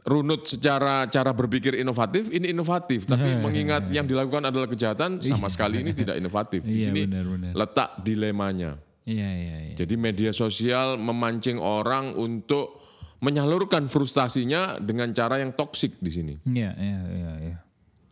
runut 0.06 0.46
secara 0.46 1.04
cara 1.06 1.34
berpikir 1.34 1.74
inovatif, 1.74 2.30
ini 2.30 2.54
inovatif. 2.54 3.04
Tapi 3.04 3.42
mengingat 3.42 3.90
yang 3.90 4.06
dilakukan 4.06 4.46
adalah 4.46 4.70
kejahatan, 4.70 5.18
sama 5.18 5.50
sekali 5.50 5.82
ini 5.82 5.90
tidak 5.90 6.14
inovatif. 6.14 6.62
Di 6.62 6.78
Iya, 6.78 6.84
sini 6.88 7.00
benar-benar. 7.04 7.52
letak 7.58 7.90
dilemanya. 8.00 8.70
Iya 9.02 9.28
iya 9.30 9.56
iya. 9.70 9.74
Jadi 9.74 9.94
media 9.94 10.30
sosial 10.30 10.94
memancing 10.94 11.58
orang 11.58 12.14
untuk 12.14 12.75
menyalurkan 13.20 13.88
frustasinya 13.88 14.76
dengan 14.76 15.12
cara 15.16 15.40
yang 15.40 15.56
toksik 15.56 15.96
di 16.00 16.10
sini. 16.12 16.34
Iya 16.44 16.72
iya 16.76 17.00
iya 17.12 17.32
iya. 17.40 17.56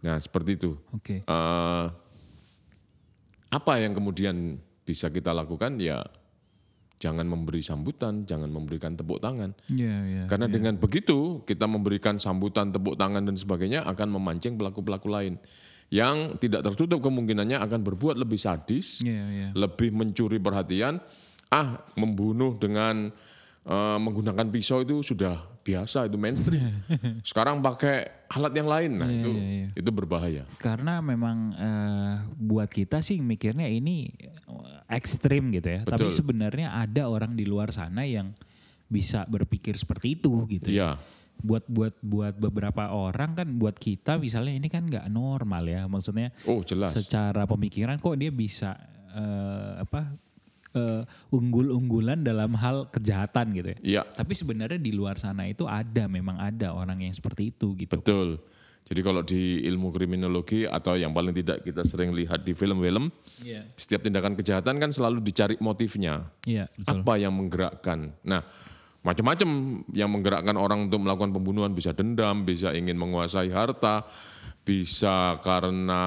Nah, 0.05 0.17
seperti 0.21 0.61
itu. 0.61 0.77
Oke. 0.93 1.25
Eh, 1.25 1.87
apa 3.49 3.73
yang 3.81 3.97
kemudian 3.97 4.61
bisa 4.85 5.09
kita 5.09 5.33
lakukan? 5.33 5.81
Ya, 5.81 6.05
jangan 7.01 7.25
memberi 7.25 7.65
sambutan, 7.65 8.29
jangan 8.29 8.53
memberikan 8.53 8.93
tepuk 8.93 9.21
tangan. 9.21 9.57
Iya 9.69 9.97
iya. 10.05 10.23
Karena 10.29 10.49
dengan 10.49 10.77
begitu 10.77 11.41
kita 11.49 11.65
memberikan 11.65 12.21
sambutan, 12.21 12.69
tepuk 12.73 13.01
tangan 13.01 13.25
dan 13.25 13.37
sebagainya 13.37 13.85
akan 13.89 14.21
memancing 14.21 14.61
pelaku-pelaku 14.61 15.09
lain 15.09 15.41
yang 15.93 16.37
tidak 16.41 16.65
tertutup 16.65 17.05
kemungkinannya 17.05 17.61
akan 17.61 17.81
berbuat 17.85 18.17
lebih 18.17 18.41
sadis, 18.41 19.05
Iya 19.05 19.25
iya. 19.31 19.49
lebih 19.53 19.93
mencuri 19.93 20.41
perhatian. 20.41 21.01
Ah, 21.53 21.87
membunuh 21.95 22.59
dengan 22.59 23.15
eh, 23.65 23.99
menggunakan 23.99 24.47
pisau 24.53 24.85
itu 24.85 25.01
sudah 25.01 25.55
biasa, 25.65 26.07
itu 26.07 26.21
mainstream. 26.21 26.85
Sekarang 27.29 27.65
pakai 27.65 28.29
alat 28.29 28.53
yang 28.53 28.69
lain, 28.69 28.91
nah 29.01 29.09
itu 29.09 29.33
iya, 29.33 29.67
itu 29.73 29.91
berbahaya. 29.91 30.45
Karena 30.61 31.01
memang 31.01 31.57
eh, 31.57 32.15
buat 32.37 32.69
kita 32.69 33.01
sih 33.01 33.25
mikirnya 33.25 33.67
ini 33.67 34.13
eh, 34.21 34.79
ekstrim 34.93 35.49
gitu 35.57 35.69
ya. 35.73 35.81
Tapi 35.89 36.13
Betul. 36.13 36.15
sebenarnya 36.15 36.77
ada 36.77 37.09
orang 37.09 37.33
di 37.33 37.49
luar 37.49 37.73
sana 37.73 38.05
yang 38.05 38.37
bisa 38.87 39.25
berpikir 39.25 39.81
seperti 39.81 40.21
itu 40.21 40.45
gitu. 40.47 40.69
Iya, 40.69 41.01
Buat 41.41 41.67
buat 41.67 41.97
buat 41.99 42.35
beberapa 42.39 42.95
orang 42.95 43.35
kan 43.35 43.49
buat 43.59 43.75
kita 43.75 44.23
misalnya 44.23 44.55
ini 44.55 44.69
kan 44.69 44.87
nggak 44.87 45.09
normal 45.09 45.65
ya. 45.67 45.89
Maksudnya 45.89 46.31
oh 46.47 46.61
jelas. 46.63 46.93
secara 46.95 47.49
pemikiran 47.49 47.97
kok 47.99 48.15
dia 48.21 48.31
bisa 48.31 48.77
eh, 49.17 49.83
apa 49.83 50.15
eh, 50.75 51.03
unggul-unggulan 51.31 52.21
dalam 52.21 52.59
hal 52.59 52.91
kejahatan 52.91 53.55
gitu 53.55 53.69
ya. 53.71 53.79
Iya, 53.81 54.03
Tapi 54.11 54.33
sebenarnya 54.35 54.77
di 54.77 54.91
luar 54.91 55.17
sana 55.17 55.47
itu 55.47 55.65
ada 55.65 56.11
memang 56.11 56.37
ada 56.37 56.75
orang 56.75 57.01
yang 57.01 57.15
seperti 57.15 57.55
itu 57.55 57.79
gitu. 57.79 57.95
betul. 57.95 58.43
Jadi 58.85 59.01
kalau 59.01 59.25
di 59.25 59.65
ilmu 59.65 59.89
kriminologi 59.89 60.69
atau 60.69 60.93
yang 60.93 61.17
paling 61.17 61.33
tidak 61.33 61.65
kita 61.65 61.89
sering 61.89 62.13
lihat 62.13 62.45
di 62.45 62.53
film-film, 62.53 63.09
Iya. 63.41 63.65
setiap 63.81 64.05
tindakan 64.05 64.37
kejahatan 64.37 64.77
kan 64.77 64.93
selalu 64.93 65.25
dicari 65.25 65.57
motifnya. 65.57 66.29
Iya, 66.45 66.69
betul. 66.77 67.01
Apa 67.01 67.17
yang 67.17 67.33
menggerakkan? 67.33 68.13
Nah, 68.21 68.45
macam-macam 69.01 69.49
yang 69.89 70.13
menggerakkan 70.13 70.57
orang 70.61 70.85
untuk 70.85 71.01
melakukan 71.01 71.33
pembunuhan 71.33 71.73
bisa 71.73 71.97
dendam, 71.97 72.45
bisa 72.45 72.77
ingin 72.77 73.01
menguasai 73.01 73.49
harta, 73.49 74.05
bisa 74.69 75.41
karena 75.41 76.03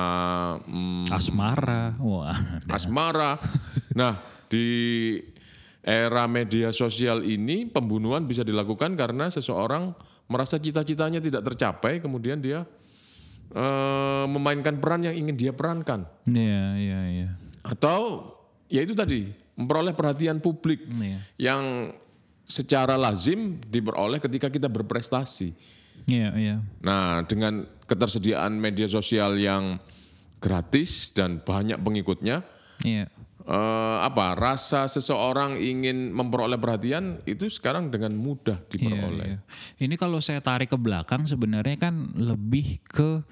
mm, 0.62 1.10
Asmara. 1.10 1.98
Wah. 1.98 2.38
asmara. 2.78 3.42
Nah, 3.98 4.22
di 4.48 5.20
era 5.84 6.27
media 6.27 6.75
sosial 6.75 7.24
ini 7.24 7.63
pembunuhan 7.63 8.27
bisa 8.27 8.44
dilakukan 8.44 9.00
karena 9.00 9.32
seseorang 9.32 9.96
merasa 10.27 10.60
cita-citanya 10.60 11.24
tidak 11.24 11.48
tercapai, 11.48 12.04
kemudian 12.04 12.44
dia 12.44 12.68
eh, 13.56 14.25
memainkan 14.27 14.75
peran 14.84 15.08
yang 15.08 15.16
ingin 15.16 15.36
dia 15.39 15.51
perankan, 15.56 16.04
Iya, 16.27 16.63
iya, 16.75 17.00
iya. 17.08 17.30
atau 17.63 18.27
ya 18.68 18.84
itu 18.84 18.92
tadi 18.92 19.32
memperoleh 19.56 19.96
perhatian 19.96 20.44
publik 20.44 20.84
Iya. 20.92 21.20
yang 21.39 21.63
secara 22.44 23.00
lazim 23.00 23.56
diperoleh 23.63 24.20
ketika 24.20 24.51
kita 24.51 24.68
berprestasi. 24.68 25.56
Iya, 26.08 26.30
iya. 26.36 26.56
Nah, 26.84 27.24
dengan 27.24 27.63
ketersediaan 27.88 28.56
media 28.60 28.88
sosial 28.88 29.36
yang 29.39 29.80
gratis 30.39 31.12
dan 31.16 31.39
banyak 31.39 31.80
pengikutnya, 31.80 32.44
Iya. 32.84 33.08
Eh, 33.48 33.98
apa 34.04 34.36
rasa 34.36 34.86
seseorang 34.86 35.56
ingin 35.56 36.12
memperoleh 36.12 36.60
perhatian 36.60 37.24
itu 37.24 37.48
sekarang 37.48 37.88
dengan 37.88 38.12
mudah 38.13 38.60
Iya, 38.60 38.70
diperoleh. 38.70 39.27
iya. 39.27 39.39
Ini 39.80 39.96
kalau 39.96 40.20
saya 40.20 40.44
tarik 40.44 40.68
ke 40.68 40.77
belakang 40.77 41.24
sebenarnya 41.24 41.80
kan 41.80 42.12
lebih 42.13 42.84
ke 42.84 43.24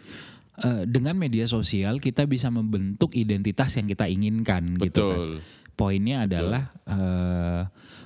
eh, 0.63 0.83
dengan 0.87 1.19
media 1.19 1.43
sosial 1.45 1.99
kita 1.99 2.23
bisa 2.23 2.47
membentuk 2.47 3.11
identitas 3.13 3.75
yang 3.75 3.85
kita 3.85 4.07
inginkan 4.07 4.79
gitu 4.79 5.03
kan. 5.03 5.19
Betul. 5.19 5.29
Poinnya 5.75 6.23
adalah 6.23 6.71
eh, 6.87 7.61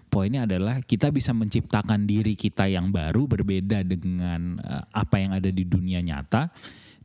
poinnya 0.09 0.49
adalah 0.49 0.81
kita 0.81 1.13
bisa 1.13 1.37
menciptakan 1.37 2.09
diri 2.09 2.33
kita 2.33 2.65
yang 2.65 2.89
baru 2.89 3.29
berbeda 3.29 3.85
dengan 3.85 4.57
eh, 4.57 4.83
apa 4.89 5.21
yang 5.21 5.37
ada 5.37 5.53
di 5.53 5.61
dunia 5.69 6.01
nyata 6.01 6.49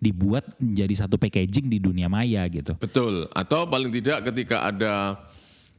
dibuat 0.04 0.44
menjadi 0.60 1.08
satu 1.08 1.16
packaging 1.16 1.72
di 1.72 1.80
dunia 1.80 2.12
maya 2.12 2.44
gitu. 2.52 2.76
Betul. 2.76 3.24
Atau 3.32 3.64
paling 3.64 3.88
tidak 3.88 4.28
ketika 4.28 4.68
ada 4.68 5.16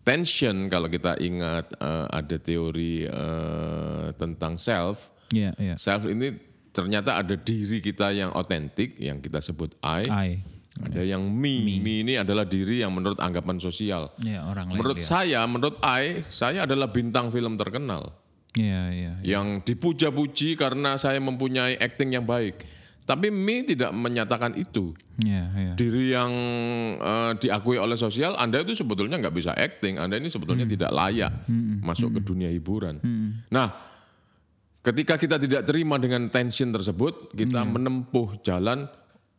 tension 0.01 0.65
kalau 0.65 0.89
kita 0.89 1.22
ingat 1.22 1.70
eh, 1.77 2.05
ada 2.10 2.38
teori 2.41 3.05
eh, 3.05 4.05
tentang 4.17 4.58
self. 4.58 5.13
Iya, 5.29 5.53
iya. 5.62 5.75
Self 5.77 6.10
ini 6.10 6.34
ternyata 6.74 7.22
ada 7.22 7.38
diri 7.38 7.79
kita 7.79 8.10
yang 8.12 8.34
otentik 8.34 8.98
yang 8.98 9.22
kita 9.22 9.39
sebut 9.46 9.77
I. 9.86 10.03
I. 10.10 10.29
Ada 10.75 11.08
yang 11.08 11.24
me. 11.24 11.79
me. 11.79 12.03
ini 12.03 12.20
adalah 12.20 12.44
diri 12.44 12.84
yang 12.84 12.91
menurut 12.91 13.15
anggapan 13.24 13.63
sosial. 13.63 14.12
Ya, 14.20 14.44
orang 14.44 14.75
lain. 14.75 14.84
Menurut 14.84 15.00
lihat. 15.00 15.08
saya, 15.08 15.39
menurut 15.48 15.79
I, 15.79 16.20
saya 16.27 16.67
adalah 16.67 16.91
bintang 16.91 17.32
film 17.32 17.55
terkenal. 17.55 18.12
Iya, 18.55 18.82
iya. 18.91 19.13
yang 19.20 19.60
dipuja-puji 19.67 20.55
karena 20.55 20.96
saya 20.96 21.20
mempunyai 21.20 21.75
acting 21.75 22.15
yang 22.15 22.24
baik. 22.24 22.63
Tapi 23.06 23.30
Mi 23.30 23.62
tidak 23.62 23.94
menyatakan 23.94 24.58
itu. 24.58 24.98
Iya, 25.22 25.44
iya. 25.54 25.74
Diri 25.78 26.10
yang 26.10 26.32
eh, 26.98 27.32
diakui 27.38 27.78
oleh 27.78 27.94
sosial, 27.94 28.34
Anda 28.34 28.66
itu 28.66 28.74
sebetulnya 28.74 29.22
nggak 29.22 29.36
bisa 29.38 29.54
acting. 29.54 30.02
Anda 30.02 30.18
ini 30.18 30.34
sebetulnya 30.34 30.66
tidak 30.66 30.90
layak 30.90 31.46
masuk 31.86 32.18
ke 32.18 32.22
dunia 32.26 32.50
hiburan. 32.50 32.98
Nah, 33.54 33.68
ketika 34.82 35.22
kita 35.22 35.38
tidak 35.38 35.70
terima 35.70 36.02
dengan 36.02 36.34
tension 36.34 36.74
tersebut, 36.74 37.30
kita 37.32 37.62
menempuh 37.62 38.42
jalan 38.42 38.90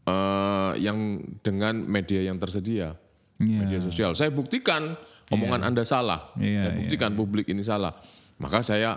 eh, 0.06 0.72
yang 0.78 1.18
dengan 1.42 1.82
media 1.82 2.22
yang 2.22 2.38
tersedia, 2.38 2.94
Iya. 3.36 3.58
media 3.66 3.80
sosial. 3.82 4.14
Saya 4.14 4.30
buktikan 4.30 4.94
omongan 5.28 5.66
Anda 5.66 5.82
salah. 5.82 6.30
Iya, 6.38 6.70
saya 6.70 6.72
buktikan 6.78 7.12
publik 7.18 7.50
ini 7.50 7.66
salah. 7.66 7.90
Maka 8.38 8.62
saya 8.62 8.96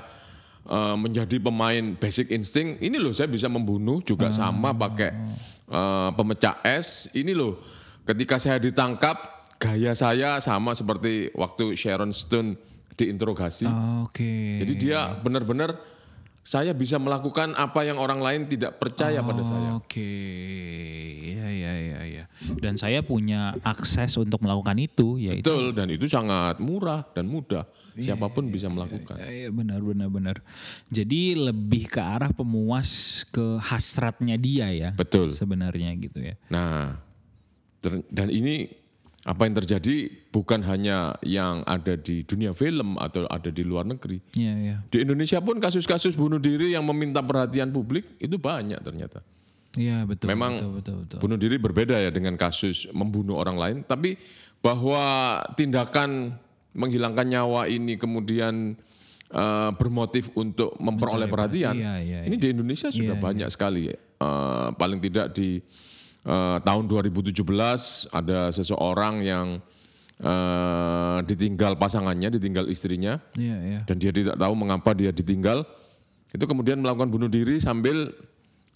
eh, 0.68 0.96
menjadi 0.98 1.38
pemain 1.40 1.96
basic 1.96 2.34
instinct. 2.34 2.82
Ini 2.84 2.98
loh 3.00 3.16
saya 3.16 3.32
bisa 3.32 3.48
membunuh 3.48 4.02
juga 4.04 4.34
sama 4.34 4.76
pakai 4.76 5.12
eh, 5.70 6.10
pemecah 6.16 6.60
es. 6.66 7.08
Ini 7.16 7.32
loh 7.32 7.62
ketika 8.04 8.42
saya 8.42 8.58
ditangkap 8.58 9.40
gaya 9.60 9.92
saya 9.92 10.40
sama 10.40 10.72
seperti 10.74 11.30
waktu 11.36 11.76
Sharon 11.76 12.16
Stone 12.16 12.56
diinterogasi. 13.00 13.68
Oke. 14.04 14.60
Jadi 14.60 14.74
dia 14.76 15.16
benar-benar 15.24 15.80
saya 16.50 16.74
bisa 16.74 16.98
melakukan 16.98 17.54
apa 17.54 17.86
yang 17.86 18.02
orang 18.02 18.26
lain 18.26 18.50
tidak 18.50 18.82
percaya 18.82 19.22
pada 19.22 19.46
saya. 19.46 19.78
Oke, 19.78 20.02
ya 21.30 21.46
ya 21.46 21.74
ya 21.78 22.00
ya. 22.10 22.24
Dan 22.58 22.74
saya 22.74 23.06
punya 23.06 23.54
akses 23.62 24.18
untuk 24.18 24.42
melakukan 24.42 24.74
itu, 24.82 25.22
yaitu 25.22 25.46
Betul 25.46 25.78
dan 25.78 25.94
itu 25.94 26.10
sangat 26.10 26.58
murah 26.58 27.06
dan 27.14 27.30
mudah. 27.30 27.70
Iya, 27.94 28.18
Siapa 28.18 28.34
pun 28.34 28.50
bisa 28.50 28.66
melakukan. 28.66 29.22
Ya, 29.22 29.30
ya, 29.46 29.50
benar 29.54 29.86
benar 29.86 30.10
benar. 30.10 30.36
Jadi 30.90 31.38
lebih 31.38 31.86
ke 31.86 32.02
arah 32.02 32.34
pemuas 32.34 33.22
ke 33.30 33.62
hasratnya 33.62 34.34
dia 34.34 34.74
ya. 34.74 34.90
Betul. 34.98 35.38
Sebenarnya 35.38 35.94
gitu 36.02 36.18
ya. 36.18 36.34
Nah, 36.50 36.98
dan 38.10 38.34
ini 38.34 38.74
apa 39.28 39.44
yang 39.44 39.56
terjadi 39.60 40.08
bukan 40.32 40.64
hanya 40.64 41.20
yang 41.28 41.60
ada 41.68 42.00
di 42.00 42.24
dunia 42.24 42.56
film 42.56 42.96
atau 42.96 43.28
ada 43.28 43.52
di 43.52 43.68
luar 43.68 43.84
negeri. 43.84 44.24
Iya 44.40 44.54
iya. 44.56 44.76
Di 44.88 45.04
Indonesia 45.04 45.44
pun 45.44 45.60
kasus-kasus 45.60 46.16
bunuh 46.16 46.40
diri 46.40 46.72
yang 46.72 46.88
meminta 46.88 47.20
perhatian 47.20 47.68
publik 47.76 48.16
itu 48.16 48.40
banyak 48.40 48.80
ternyata. 48.80 49.20
Iya 49.76 50.08
betul. 50.08 50.32
Memang 50.32 50.56
betul 50.56 50.72
betul 50.80 50.96
betul. 51.04 51.18
Bunuh 51.20 51.38
diri 51.38 51.58
berbeda 51.60 52.00
ya 52.00 52.10
dengan 52.16 52.40
kasus 52.40 52.88
membunuh 52.96 53.36
orang 53.36 53.58
lain, 53.60 53.78
tapi 53.84 54.16
bahwa 54.64 55.38
tindakan 55.60 56.40
menghilangkan 56.72 57.28
nyawa 57.28 57.68
ini 57.68 58.00
kemudian 58.00 58.80
eh, 59.30 59.70
bermotif 59.76 60.32
untuk 60.40 60.80
memperoleh 60.80 61.28
perhatian. 61.28 61.76
Iya, 61.76 61.94
iya, 62.00 62.20
ini 62.24 62.40
di 62.40 62.56
Indonesia 62.56 62.88
sudah 62.88 63.20
banyak 63.20 63.52
sekali. 63.52 63.92
Eh, 63.92 64.68
paling 64.80 65.00
tidak 65.04 65.36
di 65.36 65.60
eh, 66.26 66.58
tahun 66.64 66.84
2017 66.88 67.44
ada 68.12 68.40
seseorang 68.52 69.24
yang 69.24 69.48
eh, 70.20 71.18
ditinggal 71.24 71.80
pasangannya, 71.80 72.36
ditinggal 72.36 72.68
istrinya 72.68 73.20
Iya 73.36 73.58
iya. 73.64 73.80
dan 73.88 73.96
dia 74.00 74.12
tidak 74.12 74.36
tahu 74.36 74.54
mengapa 74.56 74.92
dia 74.96 75.12
ditinggal. 75.14 75.64
Itu 76.30 76.46
kemudian 76.46 76.78
melakukan 76.78 77.10
bunuh 77.10 77.30
diri 77.32 77.58
sambil 77.62 78.12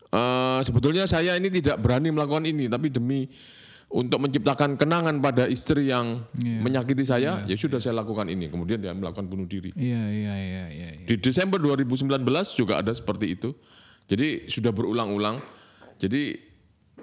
eh, 0.10 0.60
sebetulnya 0.64 1.06
saya 1.10 1.36
ini 1.36 1.50
tidak 1.52 1.80
berani 1.84 2.10
melakukan 2.14 2.48
ini, 2.48 2.72
tapi 2.72 2.90
demi 2.90 3.28
untuk 3.94 4.26
menciptakan 4.26 4.74
kenangan 4.74 5.22
pada 5.22 5.46
istri 5.46 5.94
yang 5.94 6.26
menyakiti 6.34 7.06
saya, 7.06 7.46
ya 7.46 7.54
sudah 7.54 7.78
saya 7.78 8.02
lakukan 8.02 8.26
ini. 8.26 8.50
Kemudian 8.50 8.82
dia 8.82 8.90
melakukan 8.90 9.30
bunuh 9.30 9.46
diri. 9.46 9.70
Iya 9.78 10.10
iya 10.10 10.34
iya 10.34 10.64
iya. 10.74 10.90
iya. 10.98 11.06
Di 11.06 11.22
Desember 11.22 11.62
2019 11.62 12.10
juga 12.58 12.82
ada 12.82 12.90
seperti 12.90 13.38
itu. 13.38 13.54
Jadi 14.10 14.50
sudah 14.50 14.74
berulang-ulang. 14.74 15.46
Jadi 16.02 16.52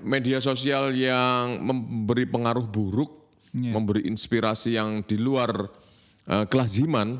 media 0.02 0.38
sosial 0.40 0.92
yang 0.92 1.60
memberi 1.60 2.26
pengaruh 2.26 2.66
buruk, 2.66 3.10
memberi 3.52 4.06
inspirasi 4.06 4.78
yang 4.78 5.02
di 5.02 5.18
luar 5.18 5.66
eh, 6.26 6.44
kelaziman 6.46 7.18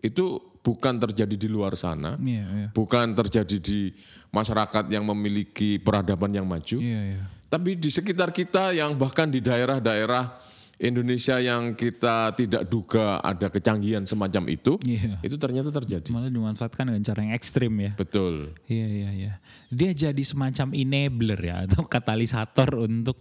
itu 0.00 0.40
bukan 0.60 1.00
terjadi 1.00 1.36
di 1.40 1.48
luar 1.48 1.72
sana, 1.76 2.20
Iya 2.20 2.44
iya. 2.44 2.68
bukan 2.72 3.16
terjadi 3.16 3.56
di 3.56 3.92
masyarakat 4.28 4.92
yang 4.92 5.08
memiliki 5.08 5.80
peradaban 5.80 6.30
yang 6.36 6.44
maju, 6.44 6.76
Iya 6.80 7.00
iya. 7.16 7.22
tapi 7.48 7.80
di 7.80 7.88
sekitar 7.88 8.28
kita 8.30 8.76
yang 8.76 8.92
bahkan 9.00 9.28
di 9.32 9.40
daerah-daerah 9.40 10.36
Indonesia 10.80 11.36
yang 11.36 11.76
kita 11.76 12.32
tidak 12.32 12.64
duga 12.64 13.20
ada 13.20 13.52
kecanggihan 13.52 14.00
semacam 14.08 14.48
itu, 14.48 14.80
Iya. 14.80 15.20
itu 15.20 15.36
ternyata 15.36 15.68
terjadi. 15.68 16.08
Malah 16.08 16.32
dimanfaatkan 16.32 16.88
dengan 16.88 17.04
cara 17.04 17.20
yang 17.20 17.36
ekstrim 17.36 17.76
ya. 17.76 17.92
Betul. 17.92 18.56
Iya 18.64 18.86
iya 18.88 19.10
iya. 19.12 19.32
Dia 19.68 19.92
jadi 19.92 20.22
semacam 20.24 20.72
enabler 20.72 21.40
ya 21.44 21.68
atau 21.68 21.84
katalisator 21.84 22.80
untuk 22.80 23.20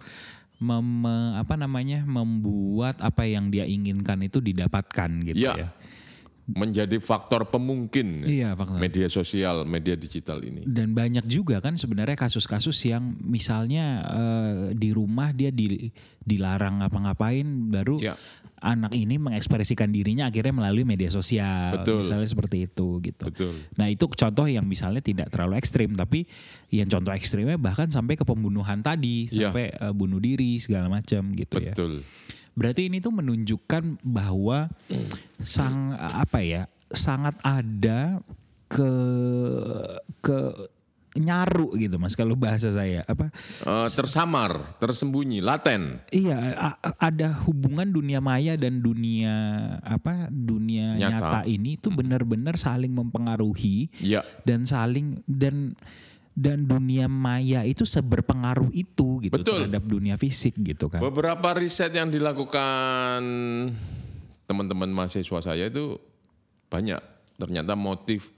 mem, 0.55 1.03
apa 1.35 1.59
namanya 1.59 2.07
membuat 2.07 3.03
apa 3.03 3.27
yang 3.27 3.51
dia 3.51 3.67
inginkan 3.67 4.23
itu 4.23 4.39
didapatkan 4.39 5.11
gitu 5.27 5.43
Ya. 5.51 5.53
ya. 5.55 5.69
Menjadi 6.49 6.97
faktor 6.97 7.45
pemungkin 7.45 8.23
Iya 8.23 8.53
faktor. 8.53 8.77
media 8.77 9.05
sosial, 9.05 9.63
media 9.63 9.93
digital 9.93 10.41
ini. 10.41 10.65
Dan 10.65 10.91
banyak 10.91 11.23
juga 11.23 11.59
kan 11.59 11.73
sebenarnya 11.73 12.15
kasus-kasus 12.15 12.73
yang 12.83 13.13
misalnya 13.19 13.85
eh, 14.03 14.55
di 14.73 14.89
rumah 14.89 15.29
dia 15.29 15.49
di, 15.49 15.89
dilarang 16.19 16.81
ngapa-ngapain 16.81 17.45
baru 17.69 17.97
Ya. 17.99 18.13
anak 18.59 18.91
ini 18.91 19.15
mengekspresikan 19.15 19.87
dirinya 19.87 20.25
akhirnya 20.25 20.51
melalui 20.51 20.83
media 20.83 21.07
sosial. 21.07 21.73
Betul. 21.75 22.01
Misalnya 22.01 22.27
seperti 22.27 22.57
itu 22.65 22.99
gitu. 22.99 23.23
Betul. 23.25 23.53
Nah 23.75 23.87
itu 23.87 24.05
contoh 24.05 24.45
yang 24.45 24.65
misalnya 24.65 24.99
tidak 24.99 25.29
terlalu 25.29 25.55
ekstrim 25.55 25.93
tapi 25.93 26.27
yang 26.69 26.85
contoh 26.85 27.11
ekstrimnya 27.11 27.55
bahkan 27.55 27.87
sampai 27.87 28.13
ke 28.13 28.23
pembunuhan 28.23 28.79
tadi 28.79 29.29
Ya. 29.29 29.47
sampai 29.47 29.71
eh, 29.71 29.93
bunuh 29.93 30.17
diri 30.17 30.57
segala 30.57 30.89
macam 30.89 31.31
gitu 31.31 31.55
ya. 31.57 31.71
Betul. 31.71 32.03
Berarti 32.59 32.91
ini 32.91 32.99
tuh 32.99 33.15
menunjukkan 33.15 34.03
bahwa 34.03 34.67
sang 35.39 35.95
apa 35.95 36.43
ya 36.43 36.67
sangat 36.91 37.39
ada 37.39 38.19
ke 38.67 38.91
ke 40.19 40.37
nyaru 41.11 41.73
gitu 41.75 41.97
mas 41.97 42.13
kalau 42.13 42.37
bahasa 42.37 42.69
saya 42.69 43.01
apa 43.03 43.33
Eh, 43.65 43.87
tersamar, 43.89 44.77
tersembunyi, 44.77 45.41
laten. 45.41 45.97
iya 46.13 46.37
ada 47.01 47.33
hubungan 47.49 47.89
dunia 47.89 48.21
maya 48.21 48.53
dan 48.53 48.77
dunia 48.77 49.33
apa 49.81 50.29
dunia 50.29 50.95
Nyata. 50.95 51.09
nyata, 51.09 51.39
ini 51.45 51.75
tuh 51.75 51.91
benar-benar 51.91 52.55
saling 52.55 52.93
mempengaruhi 52.93 53.89
Ya, 53.99 54.21
dan 54.45 54.69
saling 54.69 55.25
dan 55.25 55.73
dan 56.37 56.63
dunia 56.63 57.09
maya 57.09 57.65
itu 57.65 57.83
seberpengaruh 57.83 58.69
itu 58.71 59.19
gitu 59.23 59.33
Betul. 59.39 59.65
terhadap 59.67 59.83
dunia 59.83 60.15
fisik 60.15 60.55
gitu 60.59 60.87
kan 60.87 61.01
beberapa 61.01 61.57
riset 61.57 61.91
yang 61.91 62.07
dilakukan 62.07 63.21
teman-teman 64.49 64.89
mahasiswa 64.89 65.45
saya 65.45 65.69
itu 65.69 66.01
banyak. 66.73 66.97
Ternyata 67.37 67.77
motif 67.77 68.33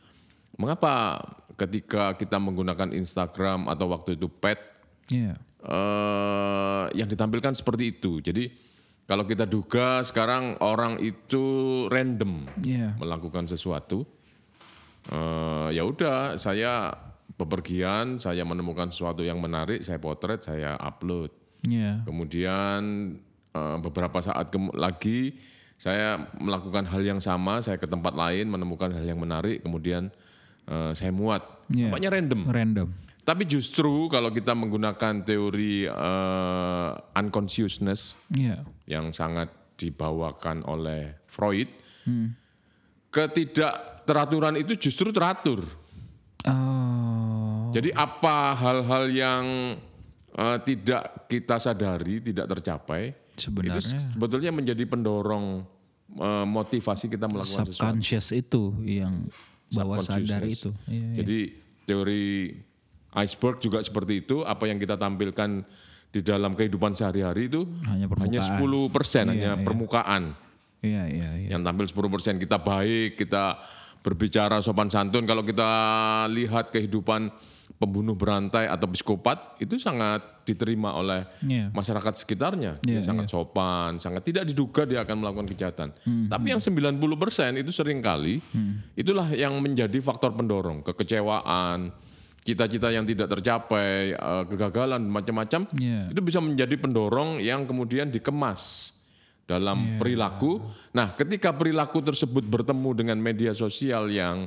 mengapa 0.60 1.24
ketika 1.56 2.20
kita 2.20 2.36
menggunakan 2.36 2.92
Instagram 2.92 3.72
atau 3.72 3.88
waktu 3.88 4.20
itu 4.20 4.28
pet 4.28 4.60
Iya. 5.08 5.40
eh, 5.62 6.86
yang 7.00 7.08
ditampilkan 7.08 7.56
seperti 7.56 7.96
itu. 7.96 8.20
Jadi 8.20 8.52
kalau 9.08 9.24
kita 9.24 9.48
duga 9.48 10.04
sekarang 10.04 10.60
orang 10.60 11.00
itu 11.00 11.44
random 11.88 12.48
Iya. 12.60 12.96
melakukan 13.00 13.48
sesuatu, 13.48 14.04
eh, 15.08 15.68
ya 15.76 15.84
udah 15.88 16.36
saya 16.36 16.92
bepergian, 17.42 18.16
saya 18.16 18.46
menemukan 18.46 18.88
sesuatu 18.88 19.22
yang 19.22 19.42
menarik, 19.42 19.82
saya 19.82 19.98
potret, 19.98 20.42
saya 20.42 20.78
upload. 20.78 21.34
Iya. 21.66 22.06
Kemudian 22.06 22.82
eh, 23.52 23.78
beberapa 23.82 24.22
saat 24.22 24.50
kem- 24.50 24.74
lagi 24.74 25.36
saya 25.76 26.30
melakukan 26.38 26.86
hal 26.86 27.02
yang 27.02 27.18
sama, 27.18 27.58
saya 27.60 27.76
ke 27.76 27.90
tempat 27.90 28.14
lain 28.14 28.46
menemukan 28.46 28.94
hal 28.94 29.02
yang 29.02 29.18
menarik, 29.18 29.66
kemudian 29.66 30.14
eh, 30.66 30.92
saya 30.94 31.10
muat. 31.10 31.42
Nampaknya 31.68 32.10
random. 32.14 32.42
random 32.48 32.90
Tapi 33.22 33.46
justru 33.46 34.10
kalau 34.10 34.30
kita 34.30 34.54
menggunakan 34.54 35.22
teori 35.22 35.86
eh, 35.86 36.90
unconsciousness 37.14 38.18
Iya. 38.34 38.66
yang 38.86 39.10
sangat 39.12 39.50
dibawakan 39.78 40.62
oleh 40.66 41.18
Freud, 41.26 41.70
Hmm. 42.02 42.34
ketidakteraturan 43.14 44.58
itu 44.58 44.74
justru 44.78 45.10
teratur. 45.10 45.62
Oh. 46.46 47.11
Jadi 47.72 47.90
apa 47.92 48.54
hal-hal 48.54 49.04
yang 49.08 49.44
eh, 50.32 50.58
tidak 50.64 51.28
kita 51.28 51.58
sadari, 51.58 52.20
tidak 52.20 52.48
tercapai, 52.48 53.16
Sebenarnya 53.32 53.80
itu 53.80 54.12
sebetulnya 54.14 54.52
menjadi 54.52 54.84
pendorong 54.86 55.64
eh, 56.14 56.46
motivasi 56.46 57.08
kita 57.08 57.26
melakukan 57.26 57.66
sesuatu. 57.68 57.74
subconscious 57.74 58.28
itu 58.36 58.76
yang 58.84 59.26
bawah 59.72 60.04
sadar 60.04 60.44
itu. 60.44 60.76
Iya, 60.86 61.00
iya. 61.00 61.16
Jadi 61.24 61.38
teori 61.88 62.52
iceberg 63.18 63.58
juga 63.60 63.80
seperti 63.82 64.24
itu. 64.24 64.44
Apa 64.44 64.68
yang 64.68 64.78
kita 64.78 64.96
tampilkan 64.96 65.64
di 66.12 66.20
dalam 66.20 66.52
kehidupan 66.60 66.92
sehari-hari 66.92 67.48
itu 67.48 67.64
Hanya 67.88 68.12
permukaan. 68.12 68.36
hanya 68.36 68.42
10 68.44 68.92
persen, 68.92 69.26
hanya 69.32 69.52
permukaan. 69.64 70.24
Iya, 70.84 71.04
iya, 71.08 71.30
iya. 71.40 71.50
Yang 71.56 71.62
tampil 71.64 71.86
10 71.88 72.14
persen 72.14 72.34
kita 72.36 72.58
baik, 72.60 73.16
kita 73.16 73.64
berbicara 74.02 74.60
sopan 74.60 74.92
santun. 74.92 75.24
Kalau 75.24 75.46
kita 75.46 75.70
lihat 76.28 76.74
kehidupan 76.74 77.32
pembunuh 77.82 78.14
berantai 78.14 78.70
atau 78.70 78.86
psikopat 78.86 79.58
itu 79.58 79.82
sangat 79.82 80.22
diterima 80.46 80.94
oleh 80.94 81.26
Iya. 81.42 81.74
masyarakat 81.74 82.14
sekitarnya. 82.14 82.78
Dia 82.80 83.02
Iya, 83.02 83.10
sangat 83.10 83.26
sopan, 83.26 83.98
sangat 83.98 84.22
tidak 84.22 84.46
diduga 84.46 84.86
dia 84.86 85.02
akan 85.02 85.18
melakukan 85.18 85.50
kejahatan. 85.50 85.90
Hmm, 86.06 86.30
Tapi 86.30 86.54
yang 86.54 86.62
90 86.62 87.18
persen 87.18 87.58
itu 87.58 87.74
sering 87.74 87.98
kali 88.00 88.38
itulah 88.94 89.34
yang 89.34 89.58
menjadi 89.58 89.98
faktor 89.98 90.38
pendorong 90.38 90.86
kekecewaan, 90.86 91.90
cita-cita 92.42 92.90
yang 92.90 93.02
tidak 93.04 93.30
tercapai, 93.32 94.14
eh, 94.14 94.44
kegagalan 94.46 95.02
macam-macam. 95.02 95.66
Iya. 95.74 96.14
Itu 96.14 96.22
bisa 96.22 96.38
menjadi 96.38 96.78
pendorong 96.78 97.42
yang 97.42 97.66
kemudian 97.66 98.10
dikemas 98.10 98.94
dalam 99.46 99.78
Iya. 99.78 99.98
perilaku. 99.98 100.62
Nah, 100.92 101.14
ketika 101.14 101.50
perilaku 101.52 101.98
tersebut 102.00 102.46
bertemu 102.46 102.90
dengan 102.94 103.18
media 103.18 103.52
sosial 103.52 104.06
yang 104.08 104.46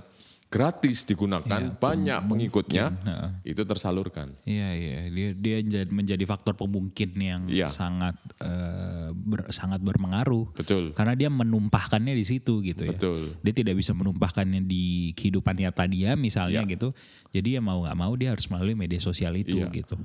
gratis 0.55 1.03
digunakan, 1.03 1.75
banyak 1.75 2.19
pengikutnya, 2.25 2.95
Heeh. 2.95 3.29
itu 3.51 3.67
tersalurkan. 3.67 4.39
Iya 4.47 4.69
iya 4.71 4.99
dia 5.11 5.29
dia 5.35 5.57
jadi- 5.59 5.91
menjadi 5.91 6.23
faktor 6.23 6.55
pemungkin 6.55 7.11
yang 7.19 7.51
Iya. 7.51 7.67
sangat 7.67 8.15
eh, 8.39 9.11
ber- 9.11 9.51
sangat 9.51 9.83
berpengaruh 9.83 10.55
Betul. 10.55 10.95
karena 10.95 11.19
dia 11.19 11.27
menumpahkannya 11.27 12.15
di 12.15 12.23
situ 12.23 12.63
gitu 12.63 12.87
ya. 12.87 12.95
Betul. 12.95 13.35
Dia 13.43 13.51
tidak 13.53 13.75
bisa 13.75 13.91
menumpahkannya 13.91 14.63
di 14.63 15.11
kehidupan 15.13 15.59
nyata 15.59 15.91
dia 15.91 16.15
misalnya 16.15 16.63
Iya. 16.63 16.71
gitu. 16.71 16.95
Jadi 17.35 17.59
ya 17.59 17.61
mau 17.61 17.83
nggak 17.83 17.99
mau 17.99 18.15
dia 18.15 18.31
harus 18.31 18.47
melalui 18.47 18.79
media 18.79 19.03
sosial 19.03 19.35
itu 19.35 19.59
Iya. 19.59 19.75
gitu. 19.75 19.99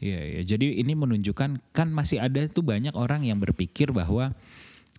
Iya, 0.00 0.20
iya. 0.26 0.40
Jadi 0.42 0.80
ini 0.80 0.96
menunjukkan 0.96 1.70
kan 1.70 1.88
masih 1.88 2.18
ada 2.18 2.40
tuh 2.48 2.64
banyak 2.64 2.96
orang 2.96 3.22
yang 3.22 3.36
berpikir 3.36 3.92
bahwa 3.92 4.32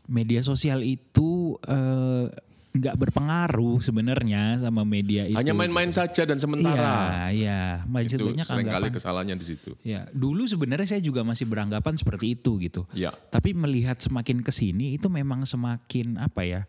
media 0.05 0.39
sosial 0.39 0.85
itu 0.85 1.57
eh, 1.65 2.29
nggak 2.75 2.95
berpengaruh 2.99 3.79
sebenarnya 3.79 4.59
sama 4.59 4.83
media 4.83 5.23
itu. 5.23 5.39
Hanya 5.39 5.55
main-main 5.55 5.87
saja 5.95 6.27
dan 6.27 6.35
sementara. 6.35 7.31
Iya, 7.31 7.79
iya. 7.87 8.03
itu 8.03 8.19
Maksudnya 8.19 8.43
sering 8.43 8.67
kali 8.67 8.91
kesalahannya 8.91 9.35
di 9.39 9.45
situ. 9.47 9.71
Ya, 9.79 10.11
dulu 10.11 10.43
sebenarnya 10.43 10.83
saya 10.83 11.01
juga 11.01 11.23
masih 11.23 11.47
beranggapan 11.47 11.95
seperti 11.95 12.35
itu 12.35 12.59
gitu. 12.59 12.83
Ya. 12.91 13.15
Tapi 13.31 13.55
melihat 13.55 13.95
semakin 14.03 14.43
ke 14.43 14.51
sini 14.51 14.99
itu 14.99 15.07
memang 15.07 15.47
semakin 15.47 16.19
apa 16.19 16.43
ya? 16.43 16.61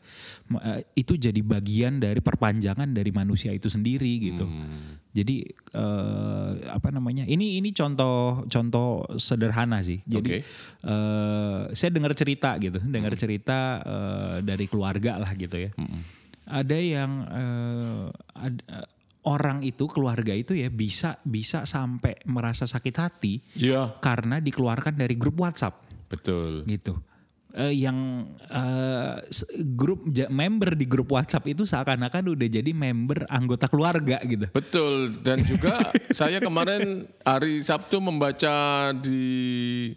eh, 0.62 0.86
Itu 0.94 1.18
jadi 1.18 1.42
bagian 1.42 1.98
dari 1.98 2.22
perpanjangan 2.22 2.86
dari 2.94 3.10
manusia 3.10 3.50
itu 3.50 3.66
sendiri 3.66 4.22
gitu. 4.22 4.46
Hmm. 4.46 5.02
Jadi 5.16 5.48
eh, 5.72 6.50
apa 6.68 6.92
namanya? 6.92 7.24
Ini 7.24 7.56
ini 7.56 7.72
contoh 7.72 8.44
contoh 8.52 9.08
sederhana 9.16 9.80
sih. 9.80 10.04
Jadi 10.04 10.44
Oke. 10.44 10.44
eh, 10.84 11.60
saya 11.72 11.90
dengar 11.90 12.12
cerita 12.12 12.60
gitu, 12.60 12.76
dengar 12.84 13.16
cerita 13.16 13.80
eh, 13.80 14.36
dari 14.44 14.68
keluarga 14.68 15.16
lah 15.16 15.32
gitu 15.32 15.56
ya. 15.56 15.72
Ada 16.44 16.76
yang 16.76 17.12
eh, 17.32 18.06
ad- 18.36 18.64
eh, 18.68 18.86
orang 19.26 19.64
itu 19.66 19.88
keluarga 19.90 20.36
itu 20.36 20.54
ya 20.54 20.68
bisa 20.70 21.18
bisa 21.26 21.64
sampai 21.66 22.20
merasa 22.30 22.68
sakit 22.68 22.94
hati 22.94 23.42
Iya, 23.58 23.98
karena 23.98 24.38
dikeluarkan 24.38 24.94
dari 24.94 25.18
grup 25.18 25.40
WhatsApp 25.42 25.82
betul. 26.06 26.62
gitu. 26.68 26.94
Eh, 27.56 27.72
yang 27.80 28.28
s- 29.26 29.48
grup 29.72 30.04
member 30.28 30.76
di 30.76 30.84
grup 30.84 31.08
WhatsApp 31.08 31.48
itu 31.48 31.64
seakan-akan 31.64 32.36
udah 32.36 32.48
jadi 32.52 32.68
member 32.68 33.24
anggota 33.26 33.64
keluarga 33.64 34.20
gitu. 34.20 34.44
Betul 34.52 35.16
dan 35.24 35.40
juga 35.40 35.80
saya 36.12 36.36
kemarin 36.36 37.08
hari 37.24 37.64
Sabtu 37.64 37.96
membaca 37.96 38.52
di 38.92 39.88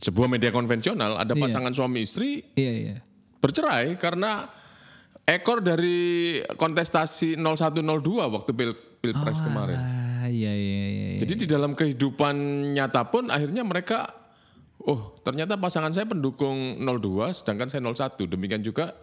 sebuah 0.00 0.32
media 0.32 0.48
konvensional 0.48 1.20
ada 1.20 1.36
Iya. 1.36 1.44
pasangan 1.44 1.76
suami 1.76 2.02
istri 2.02 2.40
Iya 2.56 2.72
iya. 2.72 2.96
bercerai 3.36 4.00
karena 4.00 4.48
ekor 5.22 5.60
dari 5.60 6.40
kontestasi 6.56 7.36
0102 7.36 8.00
waktu 8.26 8.50
pil 8.50 8.72
pilpres 8.98 9.44
kemarin. 9.44 9.76
Ah 9.76 10.24
iya 10.24 10.50
iya 10.50 10.84
iya. 10.88 11.08
iya. 11.14 11.18
Jadi 11.20 11.34
di 11.36 11.46
dalam 11.46 11.76
kehidupan 11.76 12.34
nyata 12.72 13.04
pun 13.04 13.28
akhirnya 13.28 13.60
mereka 13.60 14.21
oh 14.86 15.14
ternyata 15.22 15.58
pasangan 15.58 15.94
saya 15.94 16.06
pendukung 16.08 16.80
02 16.80 17.38
sedangkan 17.38 17.68
saya 17.70 17.82
01. 17.84 18.18
Demikian 18.26 18.62
juga 18.62 18.96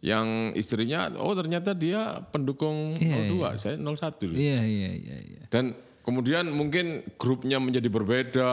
yang 0.00 0.56
istrinya 0.56 1.12
oh 1.20 1.36
ternyata 1.36 1.76
dia 1.76 2.24
pendukung 2.32 2.96
02, 2.96 3.60
saya 3.60 3.76
01. 3.76 3.84
loh. 4.30 4.36
Iya 4.36 4.60
iya 4.64 4.90
iya 4.96 5.16
iya. 5.20 5.42
Dan 5.52 5.76
kemudian 6.00 6.48
mungkin 6.50 7.04
grupnya 7.20 7.60
menjadi 7.60 7.88
berbeda, 7.92 8.52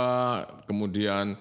kemudian 0.68 1.40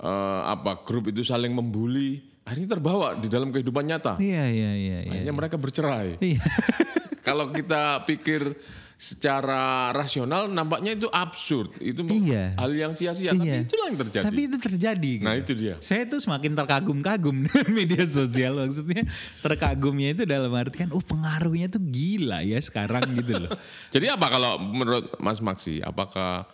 eh, 0.00 0.40
apa 0.48 0.82
grup 0.82 1.12
itu 1.12 1.20
saling 1.22 1.52
membuli, 1.52 2.24
akhirnya 2.44 2.76
terbawa 2.76 3.16
di 3.16 3.28
dalam 3.28 3.52
kehidupan 3.52 3.84
nyata. 3.84 4.16
Iya 4.20 4.44
iya 4.48 4.72
iya 4.74 4.98
iya. 5.04 5.12
Akhirnya 5.12 5.34
mereka 5.36 5.56
bercerai. 5.56 6.20
Iya. 6.20 6.42
Kalau 7.26 7.48
kita 7.48 8.04
pikir 8.04 8.52
secara 9.04 9.92
rasional 9.92 10.48
nampaknya 10.48 10.96
itu 10.96 11.04
absurd, 11.12 11.76
itu 11.76 12.00
Iya. 12.08 12.56
hal 12.56 12.72
yang 12.72 12.92
sia-sia, 12.96 13.36
Iya. 13.36 13.36
tapi 13.36 13.56
itulah 13.68 13.86
yang 13.92 13.98
terjadi. 14.00 14.24
Tapi 14.24 14.40
itu 14.48 14.56
terjadi. 14.56 15.12
Gitu. 15.20 15.26
Nah 15.28 15.34
itu 15.36 15.52
dia. 15.52 15.74
Saya 15.84 16.08
tuh 16.08 16.24
semakin 16.24 16.56
terkagum-kagum 16.56 17.36
dengan 17.44 17.68
media 17.68 18.08
sosial 18.08 18.56
maksudnya 18.56 19.04
terkagumnya 19.44 20.16
itu 20.16 20.24
dalam 20.24 20.48
artian 20.56 20.88
oh 20.96 21.04
pengaruhnya 21.04 21.68
tuh 21.68 21.84
gila 21.84 22.40
ya 22.40 22.56
sekarang 22.56 23.04
gitu 23.12 23.44
loh. 23.44 23.52
Jadi 23.94 24.08
apa 24.08 24.26
kalau 24.32 24.56
menurut 24.56 25.12
Mas 25.20 25.44
Maksi, 25.44 25.84
apakah 25.84 26.48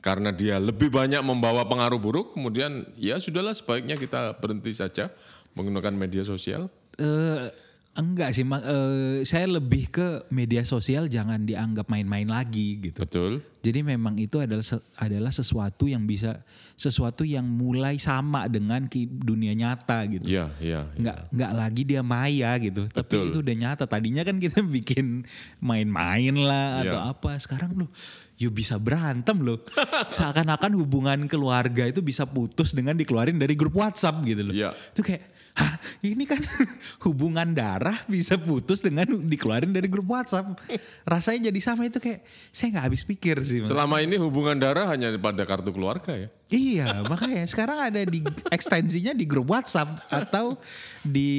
karena 0.00 0.32
dia 0.32 0.56
lebih 0.56 0.88
banyak 0.88 1.20
membawa 1.20 1.68
pengaruh 1.68 2.00
buruk, 2.00 2.32
kemudian 2.32 2.88
ya 2.96 3.20
sudahlah 3.20 3.52
sebaiknya 3.52 4.00
kita 4.00 4.40
berhenti 4.40 4.72
saja 4.72 5.12
menggunakan 5.52 5.92
media 5.92 6.24
sosial? 6.24 6.72
Eh 6.96 7.63
enggak 7.94 8.30
sih, 8.30 8.42
Ma- 8.42 8.58
eh, 8.58 9.22
saya 9.22 9.46
lebih 9.46 9.86
ke 9.88 10.06
media 10.28 10.62
sosial 10.62 11.06
jangan 11.06 11.42
dianggap 11.42 11.86
main-main 11.86 12.26
lagi 12.26 12.82
gitu. 12.82 12.98
Betul. 12.98 13.42
Jadi 13.58 13.80
memang 13.80 14.14
itu 14.16 14.36
adalah 14.36 14.60
se- 14.60 14.82
adalah 14.94 15.30
sesuatu 15.30 15.86
yang 15.86 16.04
bisa 16.04 16.42
sesuatu 16.74 17.22
yang 17.22 17.46
mulai 17.46 17.96
sama 17.96 18.44
dengan 18.44 18.84
ki- 18.84 19.08
dunia 19.08 19.54
nyata 19.54 20.04
gitu. 20.06 20.26
Iya, 20.26 20.50
iya. 20.58 20.80
Nggak 20.92 21.16
nggak 21.32 21.52
lagi 21.54 21.82
dia 21.82 22.02
maya 22.02 22.50
gitu, 22.58 22.84
tapi 22.88 23.08
Betul. 23.08 23.26
itu 23.30 23.38
udah 23.40 23.54
nyata. 23.56 23.84
Tadinya 23.86 24.20
kan 24.20 24.36
kita 24.36 24.58
bikin 24.76 25.22
main-main 25.58 26.34
lah 26.34 26.82
atau 26.82 26.98
Iya. 26.98 27.10
apa. 27.10 27.30
Sekarang 27.38 27.72
loh, 27.74 27.90
yuk 28.36 28.52
bisa 28.52 28.76
berantem 28.76 29.38
loh. 29.38 29.62
Seakan-akan 30.12 30.74
hubungan 30.76 31.24
keluarga 31.24 31.86
itu 31.86 32.02
bisa 32.02 32.26
putus 32.26 32.74
dengan 32.74 32.94
dikeluarin 32.94 33.38
dari 33.38 33.54
grup 33.54 33.74
WhatsApp 33.74 34.20
gitu 34.26 34.44
loh. 34.44 34.54
Iya. 34.54 34.76
Itu 34.92 35.00
kayak, 35.00 35.33
hah 35.54 35.74
ini 36.02 36.26
kan 36.26 36.42
hubungan 37.06 37.54
darah 37.54 38.02
bisa 38.10 38.34
putus 38.36 38.82
dengan 38.82 39.06
dikeluarin 39.24 39.70
dari 39.70 39.86
grup 39.86 40.10
WhatsApp. 40.10 40.58
Rasanya 41.06 41.48
jadi 41.48 41.60
sama 41.62 41.86
itu 41.86 42.02
kayak, 42.02 42.26
saya 42.50 42.74
nggak 42.76 42.86
habis 42.90 43.02
pikir 43.06 43.38
sih. 43.46 43.62
Mas. 43.62 43.70
Selama 43.70 44.02
ini 44.02 44.18
hubungan 44.18 44.58
darah 44.58 44.90
hanya 44.90 45.14
pada 45.16 45.46
kartu 45.46 45.70
keluarga 45.70 46.12
ya. 46.12 46.28
Iya, 46.52 47.06
makanya 47.08 47.48
sekarang 47.48 47.78
ada 47.80 48.00
di 48.04 48.20
ekstensinya 48.52 49.16
di 49.16 49.24
grup 49.24 49.48
WhatsApp 49.48 50.04
atau 50.12 50.60
di 51.00 51.30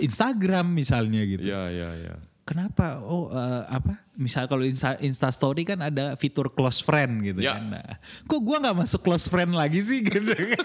Instagram 0.00 0.72
misalnya 0.72 1.20
gitu. 1.26 1.46
Iya, 1.46 1.62
iya, 1.68 1.90
iya. 2.00 2.14
Kenapa? 2.46 3.02
Oh, 3.02 3.26
eh, 3.28 3.62
apa? 3.66 4.06
Misal 4.14 4.46
kalau 4.46 4.62
Insta, 4.62 4.94
Insta 5.02 5.28
Story 5.28 5.66
kan 5.66 5.82
ada 5.82 6.14
fitur 6.14 6.46
close 6.48 6.78
friend 6.78 7.18
gitu 7.20 7.42
Ya. 7.42 7.58
kan. 7.58 7.74
Nah, 7.74 7.98
kok 8.22 8.38
gua 8.38 8.62
nggak 8.62 8.86
masuk 8.86 9.02
close 9.02 9.26
friend 9.26 9.50
lagi 9.50 9.82
sih 9.82 9.98
gitu 10.00 10.22
kan. 10.22 10.62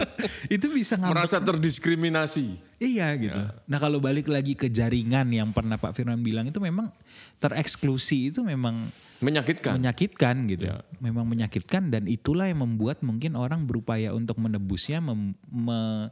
Itu 0.56 0.72
bisa 0.72 0.96
ngambek. 0.96 1.12
Merasa 1.12 1.36
terdiskriminasi. 1.38 2.56
Iya 2.80 3.12
gitu. 3.14 3.36
Nah 3.68 3.78
kalau 3.78 4.00
balik 4.00 4.24
lagi 4.26 4.54
ke 4.54 4.66
jaringan 4.66 5.28
yang 5.28 5.52
pernah 5.52 5.76
Pak 5.76 5.92
Firman 5.92 6.22
bilang 6.22 6.46
itu 6.46 6.58
memang 6.58 6.88
tereksklusi 7.38 8.30
itu 8.30 8.40
memang 8.40 8.88
Menyakitkan. 9.18 9.74
menyakitkan 9.76 10.34
gitu. 10.46 10.64
Ya. 10.70 10.80
Memang 10.98 11.26
menyakitkan 11.26 11.90
dan 11.90 12.06
itulah 12.06 12.46
yang 12.46 12.62
membuat 12.62 13.02
mungkin 13.02 13.34
orang 13.34 13.66
berupaya 13.66 14.14
untuk 14.14 14.38
menebusnya 14.38 14.98
mem- 14.98 15.34
me- 15.44 16.08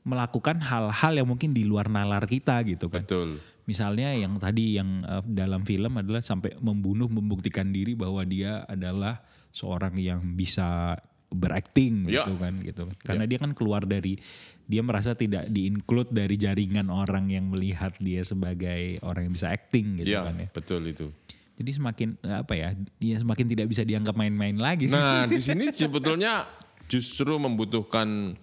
melakukan 0.00 0.60
hal-hal 0.60 1.12
yang 1.12 1.28
mungkin 1.28 1.52
di 1.52 1.64
luar 1.64 1.88
nalar 1.88 2.24
kita 2.24 2.60
gitu 2.64 2.88
kan. 2.88 3.00
Betul. 3.04 3.36
Misalnya 3.64 4.12
yang 4.12 4.36
tadi 4.36 4.76
yang 4.76 5.02
eh, 5.02 5.22
dalam 5.26 5.62
film 5.62 5.96
adalah 5.96 6.20
sampai 6.20 6.56
membunuh 6.58 7.06
membuktikan 7.06 7.68
diri 7.68 7.92
bahwa 7.94 8.22
dia 8.22 8.64
adalah 8.64 9.20
seorang 9.50 9.94
yang 9.96 10.22
bisa 10.34 10.96
berakting 11.30 12.10
Ya. 12.10 12.26
gitu 12.26 12.34
kan 12.36 12.54
gitu. 12.60 12.84
Karena 13.02 13.22
dia 13.24 13.38
kan 13.38 13.54
keluar 13.54 13.86
dari 13.86 14.18
dia 14.66 14.82
merasa 14.82 15.14
tidak 15.14 15.46
di-include 15.46 16.10
dari 16.10 16.34
jaringan 16.34 16.90
orang 16.90 17.30
yang 17.30 17.50
melihat 17.50 17.94
dia 17.98 18.22
sebagai 18.22 18.98
orang 19.02 19.30
yang 19.30 19.34
bisa 19.34 19.50
acting 19.50 20.02
gitu 20.02 20.10
Iya, 20.14 20.26
kan 20.26 20.34
ya. 20.38 20.48
betul 20.50 20.82
itu. 20.86 21.06
Jadi 21.54 21.70
semakin 21.70 22.08
eh, 22.20 22.38
apa 22.40 22.54
ya? 22.54 22.68
Dia 22.96 23.16
semakin 23.18 23.46
tidak 23.46 23.66
bisa 23.68 23.82
dianggap 23.82 24.14
main-main 24.14 24.56
lagi 24.56 24.88
sih. 24.88 24.96
Nah, 24.96 25.26
di 25.26 25.38
sini 25.46 25.70
sebetulnya 25.70 26.46
justru 26.86 27.38
membutuhkan 27.38 28.34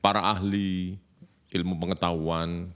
para 0.00 0.20
ahli 0.24 0.96
ilmu 1.50 1.76
pengetahuan, 1.76 2.72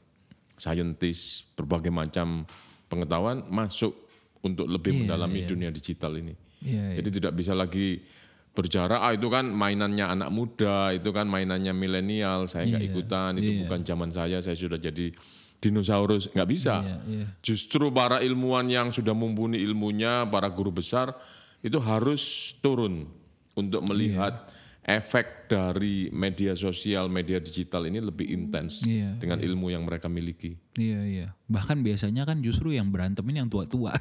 saintis, 0.59 1.49
berbagai 1.57 1.89
macam 1.89 2.45
pengetahuan 2.91 3.47
masuk 3.49 3.95
untuk 4.43 4.67
lebih 4.67 4.95
Iya, 4.95 4.99
mendalami 5.07 5.41
iya. 5.43 5.49
dunia 5.49 5.71
digital 5.73 6.13
ini. 6.19 6.35
Iya, 6.63 6.99
Jadi 6.99 7.09
tidak 7.23 7.33
bisa 7.39 7.55
lagi 7.55 8.03
berjarak, 8.51 8.99
ah 8.99 9.15
itu 9.15 9.31
kan 9.31 9.47
mainannya 9.47 10.03
anak 10.19 10.31
muda, 10.35 10.91
itu 10.91 11.15
kan 11.15 11.31
mainannya 11.31 11.71
milenial, 11.71 12.51
saya 12.51 12.67
nggak 12.67 12.83
Iya, 12.83 12.91
ikutan, 12.91 13.31
itu 13.39 13.51
iya. 13.55 13.61
bukan 13.63 13.81
zaman 13.87 14.11
saya, 14.11 14.43
saya 14.43 14.59
sudah 14.59 14.83
jadi 14.83 15.15
dinosaurus, 15.63 16.35
nggak 16.35 16.49
bisa. 16.51 16.83
Iya, 16.83 16.97
iya. 17.07 17.27
Justru 17.39 17.91
para 17.95 18.19
ilmuwan 18.19 18.67
yang 18.67 18.91
sudah 18.91 19.15
mumpuni 19.15 19.63
ilmunya, 19.63 20.27
para 20.27 20.51
guru 20.51 20.75
besar 20.75 21.15
itu 21.63 21.79
harus 21.79 22.55
turun 22.59 23.07
untuk 23.55 23.83
melihat 23.87 24.47
efek 24.89 25.53
dari 25.53 26.09
media 26.09 26.57
sosial, 26.57 27.13
media 27.13 27.37
digital 27.37 27.85
ini 27.85 28.01
lebih 28.01 28.25
intens 28.25 28.89
Iya, 28.89 29.21
dengan 29.21 29.37
ilmu 29.37 29.69
yang 29.69 29.85
mereka 29.85 30.09
miliki. 30.09 30.57
Iya 30.81 31.01
iya. 31.05 31.27
Bahkan 31.45 31.85
biasanya 31.85 32.25
kan 32.25 32.41
justru 32.41 32.73
yang 32.73 32.89
berantem 32.89 33.21
ini 33.29 33.45
yang 33.45 33.53
tua-tua. 33.53 33.93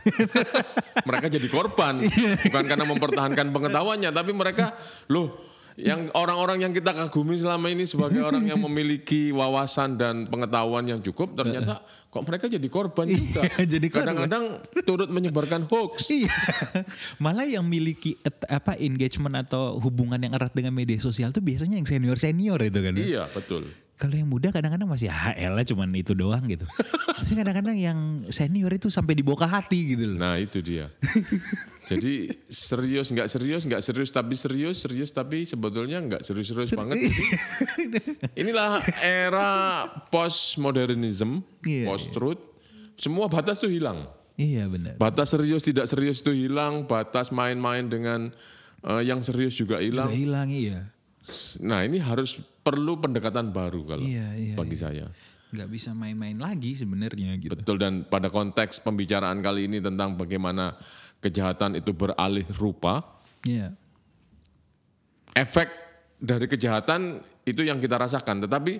Mereka 1.07 1.27
jadi 1.27 1.47
korban, 1.51 1.99
Iya. 2.07 2.39
bukan 2.47 2.63
karena 2.63 2.85
mempertahankan 2.87 3.47
pengetahuannya, 3.51 4.09
tapi 4.15 4.31
mereka 4.31 4.71
loh 5.11 5.56
yang 5.77 6.09
orang-orang 6.17 6.65
yang 6.65 6.73
kita 6.73 6.89
kagumi 6.89 7.37
selama 7.37 7.69
ini 7.69 7.85
sebagai 7.85 8.25
orang 8.25 8.41
yang 8.43 8.57
memiliki 8.57 9.29
wawasan 9.29 9.93
dan 9.93 10.25
pengetahuan 10.25 10.81
yang 10.83 10.97
cukup 10.99 11.37
ternyata 11.37 11.85
kok 12.09 12.25
mereka 12.25 12.49
jadi 12.49 12.65
korban 12.65 13.05
juga. 13.05 13.45
Iya, 13.45 13.65
jadi 13.77 13.87
korban. 13.93 14.05
Kadang-kadang 14.09 14.43
turut 14.81 15.09
menyebarkan 15.13 15.69
hoax. 15.69 16.09
Iya. 16.17 16.33
Malah 17.21 17.45
yang 17.45 17.61
miliki 17.61 18.17
et- 18.25 18.49
apa 18.49 18.73
engagement 18.81 19.37
atau 19.37 19.77
hubungan 19.77 20.17
yang 20.17 20.33
erat 20.33 20.49
dengan 20.49 20.73
media 20.73 20.97
sosial 20.97 21.29
tuh 21.29 21.45
biasanya 21.45 21.77
yang 21.77 21.85
senior-senior 21.85 22.57
itu 22.65 22.79
kan. 22.81 22.93
ya. 22.97 23.03
Iya, 23.05 23.23
betul. 23.29 23.69
Kalau 23.97 24.13
yang 24.13 24.29
muda 24.29 24.53
kadang-kadang 24.53 24.85
masih 24.85 25.09
ah 25.09 25.33
elah 25.33 25.65
cuman 25.65 25.89
itu 25.97 26.13
doang 26.13 26.45
gitu. 26.45 26.69
Tapi 27.17 27.33
kadang-kadang 27.33 27.73
yang 27.73 28.29
senior 28.29 28.69
itu 28.69 28.93
sampai 28.93 29.17
dibawa 29.17 29.41
ke 29.41 29.47
hati 29.49 29.79
gitu 29.97 30.13
loh. 30.13 30.21
Nah, 30.21 30.37
itu 30.37 30.61
dia. 30.61 30.93
Jadi 31.89 32.29
serius 32.45 33.09
nggak 33.09 33.25
serius 33.25 33.65
nggak 33.65 33.81
serius 33.81 34.11
tapi 34.13 34.35
serius 34.37 34.85
serius 34.85 35.09
tapi 35.09 35.47
sebetulnya 35.49 35.97
nggak 36.03 36.21
serius-serius 36.21 36.77
banget. 36.77 37.09
Jadi, 37.09 37.23
inilah 38.45 38.85
era 39.01 39.49
postmodernism, 40.13 41.41
Iya, 41.65 41.89
post 41.89 42.13
truth. 42.13 42.41
Semua 43.01 43.25
batas 43.31 43.57
tuh 43.57 43.71
hilang. 43.71 44.05
Iya 44.37 44.69
benar. 44.69 44.93
Batas 45.01 45.33
serius 45.33 45.65
tidak 45.65 45.89
serius 45.89 46.21
itu 46.21 46.29
hilang, 46.29 46.85
batas 46.85 47.33
main-main 47.33 47.89
dengan 47.89 48.29
eh, 48.85 49.01
yang 49.01 49.25
serius 49.25 49.57
juga 49.57 49.81
hilang. 49.81 50.13
hilang 50.13 50.53
iya. 50.53 50.93
Nah, 51.63 51.83
ini 51.83 51.99
harus 51.99 52.39
perlu 52.63 52.99
pendekatan 52.99 53.51
baru 53.51 53.83
kalau 53.83 54.03
Iya, 54.03 54.27
iya, 54.35 54.55
bagi 54.55 54.77
saya. 54.79 55.07
Nggak 55.51 55.69
bisa 55.71 55.95
main-main 55.95 56.35
lagi 56.35 56.75
sebenarnya 56.75 57.35
gitu. 57.39 57.55
Betul 57.55 57.79
dan 57.79 58.03
pada 58.03 58.27
konteks 58.27 58.83
pembicaraan 58.83 59.39
kali 59.39 59.67
ini 59.71 59.79
tentang 59.79 60.15
bagaimana 60.19 60.75
kejahatan 61.23 61.79
itu 61.79 61.95
beralih 61.95 62.43
rupa, 62.59 63.03
Iya. 63.47 63.71
efek 65.35 65.69
dari 66.19 66.47
kejahatan 66.51 67.23
itu 67.47 67.63
yang 67.63 67.79
kita 67.79 67.95
rasakan. 67.95 68.43
Tetapi 68.43 68.73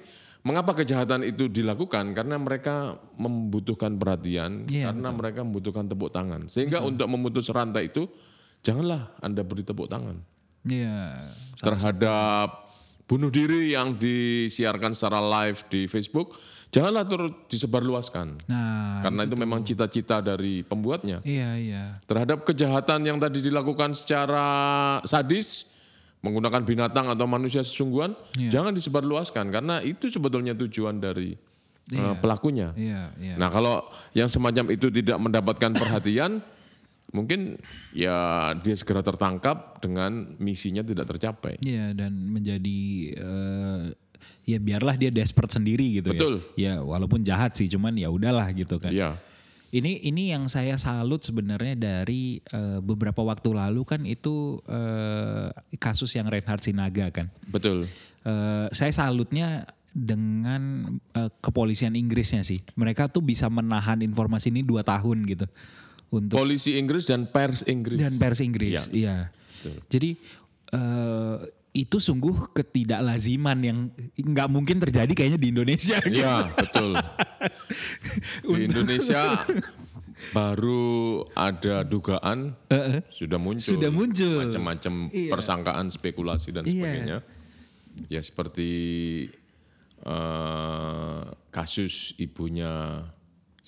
mengapa 0.43 0.75
kejahatan 0.75 1.23
itu 1.23 1.47
dilakukan? 1.47 2.11
Karena 2.11 2.35
mereka 2.35 2.99
membutuhkan 3.15 3.95
perhatian, 3.95 4.67
Iya, 4.67 4.91
karena 4.91 5.09
mereka 5.15 5.39
membutuhkan 5.47 5.87
tepuk 5.87 6.11
tangan. 6.11 6.51
Sehingga 6.51 6.83
untuk 6.83 7.07
memutus 7.07 7.47
rantai 7.47 7.87
itu, 7.91 8.11
janganlah 8.59 9.15
Anda 9.23 9.43
beri 9.47 9.63
tepuk 9.63 9.87
tangan 9.87 10.36
Iya. 10.65 11.33
terhadap 11.57 12.69
bunuh 13.07 13.31
diri 13.31 13.71
yang 13.71 13.95
disiarkan 13.95 14.91
secara 14.91 15.19
live 15.19 15.63
di 15.67 15.85
Facebook. 15.85 16.35
Janganlah 16.67 17.07
terus 17.07 17.31
disebarluaskan. 17.47 18.43
Nah, 18.51 18.99
Karena 18.99 19.23
itu 19.23 19.35
memang 19.39 19.63
cita-cita 19.63 20.19
dari 20.19 20.67
pembuatnya. 20.67 21.23
iya 21.23 21.55
iya. 21.55 21.83
Terhadap 22.03 22.43
kejahatan 22.43 23.07
yang 23.07 23.17
tadi 23.17 23.39
dilakukan 23.39 23.95
secara 23.95 24.45
sadis, 25.07 25.71
menggunakan 26.19 26.67
binatang 26.67 27.07
atau 27.07 27.23
manusia 27.23 27.63
sesungguhan, 27.63 28.11
Iya. 28.35 28.51
jangan 28.59 28.75
disebarluaskan 28.75 29.47
karena 29.47 29.79
itu 29.79 30.11
sebetulnya 30.11 30.51
tujuan 30.59 30.99
dari 30.99 31.39
uh, 31.95 32.19
pelakunya. 32.19 32.75
Iya, 32.75 33.15
iya. 33.15 33.35
Nah, 33.39 33.47
kalau 33.47 33.87
yang 34.11 34.27
semacam 34.27 34.75
itu 34.75 34.91
tidak 34.91 35.15
mendapatkan 35.23 35.71
perhatian, 35.71 36.43
mungkin 37.15 37.55
ya 37.95 38.51
dia 38.59 38.75
segera 38.75 38.99
tertangkap 38.99 39.79
dengan 39.79 40.35
misinya 40.41 40.83
tidak 40.83 41.07
tercapai. 41.07 41.59
Iya 41.63 41.95
dan 41.95 42.11
menjadi 42.11 42.79
eh, 43.15 43.83
ya 44.47 44.57
biarlah 44.59 44.99
dia 44.99 45.11
desperate 45.11 45.55
sendiri 45.55 46.03
gitu 46.03 46.11
Betul. 46.11 46.35
ya. 46.59 46.79
Ya 46.79 46.83
walaupun 46.83 47.23
jahat 47.23 47.55
sih 47.55 47.71
cuman 47.71 47.95
ya 47.95 48.11
udahlah 48.11 48.51
gitu 48.51 48.79
kan. 48.79 48.91
Iya. 48.91 49.19
Ini 49.67 49.99
ini 50.07 50.31
yang 50.31 50.47
saya 50.47 50.79
salut 50.79 51.23
sebenarnya 51.23 51.75
dari 51.75 52.39
eh, 52.39 52.79
beberapa 52.79 53.23
waktu 53.23 53.51
lalu 53.55 53.83
kan 53.83 54.03
itu 54.03 54.59
eh, 54.67 55.51
kasus 55.79 56.11
yang 56.15 56.27
Reinhard 56.27 56.63
Sinaga 56.63 57.11
kan. 57.11 57.27
Betul. 57.47 57.87
Eh, 58.23 58.67
saya 58.71 58.91
salutnya 58.91 59.67
dengan 59.91 60.95
eh, 61.15 61.31
kepolisian 61.39 61.95
Inggrisnya 61.99 62.43
sih. 62.43 62.63
Mereka 62.79 63.11
tuh 63.11 63.23
bisa 63.23 63.51
menahan 63.51 63.99
informasi 64.03 64.51
ini 64.51 64.63
dua 64.63 64.83
tahun 64.87 65.23
gitu 65.23 65.47
untuk 66.09 66.37
Polisi 66.37 66.75
Inggris 66.75 67.05
dan 67.05 67.27
pers 67.27 67.63
Inggris. 67.63 67.99
dan 67.99 68.13
pers 68.15 68.39
Inggris. 68.39 68.87
Iya. 68.89 69.27
Betul. 69.57 69.75
Jadi 69.89 70.09
eh, 70.71 71.37
itu 71.73 71.97
sungguh 71.97 72.49
ketidaklaziman 72.51 73.57
yang 73.61 73.77
nggak 74.15 74.49
mungkin 74.49 74.81
terjadi 74.81 75.13
kayaknya 75.13 75.37
di 75.37 75.49
Indonesia. 75.51 75.97
Iya, 76.09 76.49
betul. 76.51 76.97
Di 78.41 78.61
Indonesia 78.65 79.45
baru 80.33 81.21
ada 81.31 81.85
dugaan 81.85 82.57
Heeh. 82.67 83.05
sudah 83.13 83.37
muncul 83.37 83.77
Sudah 83.77 83.91
muncul. 83.93 84.49
macam-macam 84.49 84.93
Iya. 85.13 85.29
persangkaan 85.29 85.87
spekulasi 85.93 86.49
dan 86.49 86.65
Iya. 86.65 86.73
sebagainya 86.73 87.17
ya 88.09 88.21
seperti 88.21 88.71
eh, 89.99 91.21
kasus 91.49 92.13
ibunya 92.17 93.01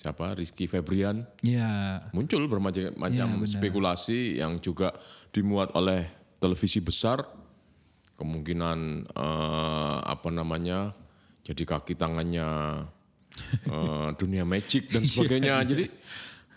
siapa? 0.00 0.32
Rizky 0.32 0.64
Febrian. 0.64 1.28
Iya. 1.44 2.00
muncul 2.16 2.48
bermacam-macam 2.48 3.12
Iya, 3.12 3.28
benar. 3.28 3.44
spekulasi 3.52 4.40
yang 4.40 4.56
juga 4.56 4.96
dimuat 5.28 5.76
oleh 5.76 6.08
televisi 6.40 6.80
besar. 6.80 7.20
Kemungkinan 8.16 8.78
eh, 9.12 9.98
apa 10.04 10.28
namanya 10.32 10.92
jadi 11.44 11.64
kaki 11.64 11.96
tangannya 11.96 12.48
eh, 13.72 14.08
dunia 14.16 14.48
magic 14.48 14.88
dan 14.88 15.04
sebagainya. 15.04 15.60
Jadi 15.68 15.84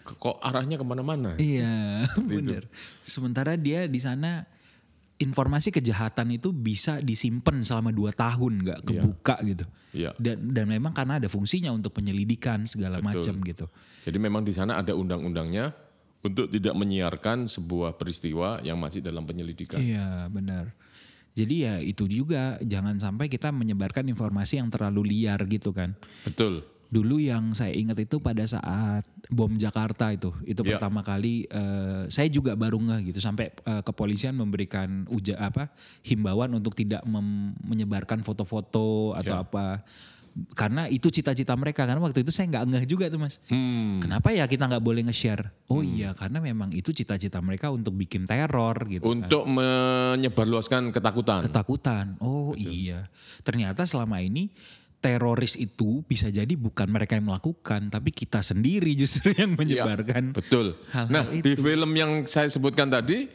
kok 0.03 0.39
arahnya 0.39 0.75
ke 0.79 0.85
mana-mana? 0.87 1.35
Iya, 1.35 2.03
benar. 2.19 2.67
Sementara 3.03 3.55
dia 3.55 3.87
di 3.87 3.99
sana 3.99 4.43
informasi 5.23 5.71
kejahatan 5.71 6.35
itu 6.35 6.51
bisa 6.51 6.99
disimpan 6.99 7.63
selama 7.63 7.95
dua 7.95 8.11
tahun 8.11 8.59
nggak 8.61 8.79
kebuka 8.83 9.35
gitu. 9.47 9.65
Iya. 9.95 10.11
Dan 10.19 10.51
dan 10.51 10.67
memang 10.67 10.91
karena 10.91 11.23
ada 11.23 11.31
fungsinya 11.31 11.71
untuk 11.71 11.95
penyelidikan 11.95 12.67
segala 12.67 12.99
macam 12.99 13.39
gitu. 13.45 13.71
jadi 14.03 14.17
memang 14.19 14.43
di 14.43 14.51
sana 14.51 14.83
ada 14.83 14.91
undang-undangnya 14.91 15.71
untuk 16.23 16.51
tidak 16.51 16.75
menyiarkan 16.75 17.47
sebuah 17.47 17.95
peristiwa 17.95 18.59
yang 18.63 18.75
masih 18.79 18.99
dalam 18.99 19.23
penyelidikan 19.23 19.79
Iya, 19.79 20.27
benar. 20.27 20.75
Jadi 21.33 21.55
ya 21.65 21.81
itu 21.81 22.05
juga 22.05 22.61
jangan 22.61 22.99
sampai 23.01 23.25
kita 23.25 23.49
menyebarkan 23.49 24.05
informasi 24.05 24.61
yang 24.61 24.69
terlalu 24.69 25.17
liar 25.17 25.41
gitu 25.49 25.73
kan. 25.73 25.97
betul 26.21 26.61
Dulu 26.93 27.17
yang 27.17 27.51
saya 27.51 27.73
ingat 27.73 27.97
itu 27.97 28.21
pada 28.21 28.45
saat 28.45 29.01
bom 29.27 29.49
Jakarta 29.49 30.13
itu, 30.13 30.29
itu 30.45 30.61
Ya. 30.61 30.77
pertama 30.77 31.01
kali 31.01 31.49
eh, 31.49 32.05
saya 32.07 32.29
juga 32.29 32.53
baru 32.53 32.77
ngeh 32.77 33.09
gitu 33.09 33.17
sampai 33.17 33.49
eh, 33.49 33.81
kepolisian 33.81 34.37
memberikan 34.37 35.09
uja 35.09 35.41
apa 35.41 35.73
himbauan 36.03 36.53
untuk 36.53 36.71
tidak 36.71 37.01
mem- 37.03 37.57
menyebarkan 37.59 38.21
foto-foto 38.21 38.83
atau 39.11 39.33
Ya. 39.33 39.41
apa 39.41 39.81
karena 40.51 40.85
itu 40.87 41.09
cita-cita 41.09 41.53
mereka 41.53 41.85
karena 41.85 42.01
waktu 42.01 42.21
itu 42.21 42.29
saya 42.29 42.49
nggak 42.49 42.65
ngeh 42.65 42.85
juga 42.87 43.05
tuh 43.05 43.21
mas. 43.21 43.37
hmm, 43.47 44.01
Kenapa 44.01 44.29
ya 44.29 44.45
kita 44.45 44.65
nggak 44.65 44.81
boleh 44.81 45.05
nge-share? 45.05 45.53
Oh 45.69 45.81
iya 45.81 46.13
karena 46.13 46.41
memang 46.41 46.73
itu 46.73 46.89
cita-cita 46.89 47.37
mereka 47.37 47.69
untuk 47.69 47.93
bikin 47.93 48.25
teror 48.25 48.73
gitu. 48.87 49.05
kan. 49.05 49.13
untuk 49.23 49.45
menyebarluaskan 49.45 50.89
ketakutan 50.89 51.41
Ketakutan. 51.43 52.05
Oh 52.17 52.53
iya. 52.55 53.09
Ternyata 53.41 53.85
selama 53.85 54.19
ini 54.19 54.49
teroris 55.03 55.59
itu 55.59 55.99
bisa 56.07 56.31
jadi 56.31 56.55
bukan 56.55 56.87
mereka 56.87 57.19
yang 57.19 57.27
melakukan, 57.27 57.91
tapi 57.91 58.15
kita 58.15 58.39
sendiri 58.39 58.95
justru 58.95 59.35
yang 59.41 59.59
menyebarkan. 59.59 60.31
Betul. 60.31 60.79
hal-hal 60.95 61.11
nah, 61.11 61.27
di 61.27 61.43
itu. 61.43 61.59
film 61.59 61.91
yang 61.91 62.23
saya 62.23 62.47
sebutkan 62.47 62.87
tadi, 62.87 63.27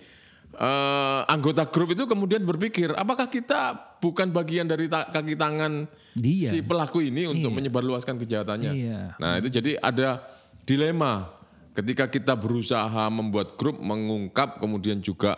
eh, 0.57 1.21
anggota 1.29 1.69
grup 1.69 1.93
itu 1.93 2.09
kemudian 2.09 2.41
berpikir, 2.49 2.97
apakah 2.97 3.29
kita 3.29 3.77
bukan 4.01 4.33
bagian 4.33 4.65
dari 4.65 4.89
ta- 4.89 5.13
kaki 5.13 5.37
tangan 5.37 5.85
Dia. 6.17 6.49
si 6.49 6.65
pelaku 6.65 7.05
ini 7.05 7.29
untuk 7.29 7.53
menyebarluaskan 7.53 8.17
kejahatannya? 8.17 8.73
Iya. 8.73 9.01
Nah, 9.21 9.37
itu 9.37 9.53
jadi 9.53 9.77
ada 9.85 10.25
dilema 10.65 11.37
ketika 11.77 12.09
kita 12.09 12.33
berusaha 12.33 13.13
membuat 13.13 13.61
grup 13.61 13.77
mengungkap, 13.77 14.57
kemudian 14.57 15.05
juga 15.05 15.37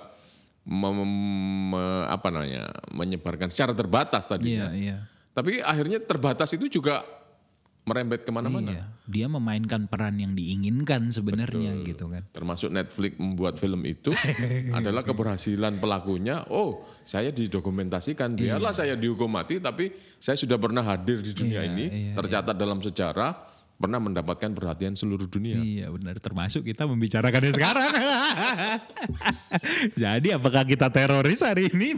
mem- 0.62 1.74
apa 2.06 2.30
namanya, 2.30 2.70
menyebarkan 2.94 3.50
secara 3.50 3.74
terbatas 3.74 4.30
tadinya. 4.30 4.70
Iya, 4.70 4.78
iya. 4.78 4.98
Tapi 5.30 5.62
akhirnya 5.62 6.02
terbatas 6.02 6.50
itu 6.54 6.66
juga 6.66 7.06
merembet 7.90 8.22
ke 8.22 8.30
mana-mana. 8.30 8.70
Iya. 8.70 8.84
Dia 9.10 9.26
memainkan 9.26 9.90
peran 9.90 10.20
yang 10.20 10.38
diinginkan 10.38 11.10
sebenarnya 11.10 11.82
gitu 11.82 12.06
kan. 12.06 12.22
termasuk 12.30 12.70
Netflix 12.70 13.18
membuat 13.18 13.58
film 13.58 13.82
itu 13.82 14.14
adalah 14.78 15.02
keberhasilan 15.02 15.82
pelakunya. 15.82 16.46
Oh, 16.52 16.86
saya 17.02 17.34
didokumentasikan. 17.34 18.38
Iya. 18.38 18.54
Biarlah 18.54 18.74
saya 18.76 18.94
dihukum 18.94 19.26
mati, 19.26 19.58
tapi 19.58 19.90
saya 20.22 20.38
sudah 20.38 20.60
pernah 20.60 20.86
hadir 20.86 21.18
di 21.24 21.34
dunia 21.34 21.66
Iya, 21.66 21.70
ini, 21.72 21.84
iya, 21.90 22.14
tercatat 22.14 22.54
dalam 22.54 22.78
sejarah. 22.78 23.49
Pernah 23.80 23.96
mendapatkan 23.96 24.52
perhatian 24.52 24.92
seluruh 24.92 25.24
dunia. 25.24 25.56
Iya 25.56 25.88
benar 25.88 26.16
termasuk 26.16 26.62
kita 26.62 26.84
membicarakannya 26.84 27.50
sekarang. 27.50 27.90
Jadi 29.96 30.28
apakah 30.30 30.62
kita 30.64 30.88
teroris 30.88 31.40
hari 31.40 31.68
ini? 31.68 31.96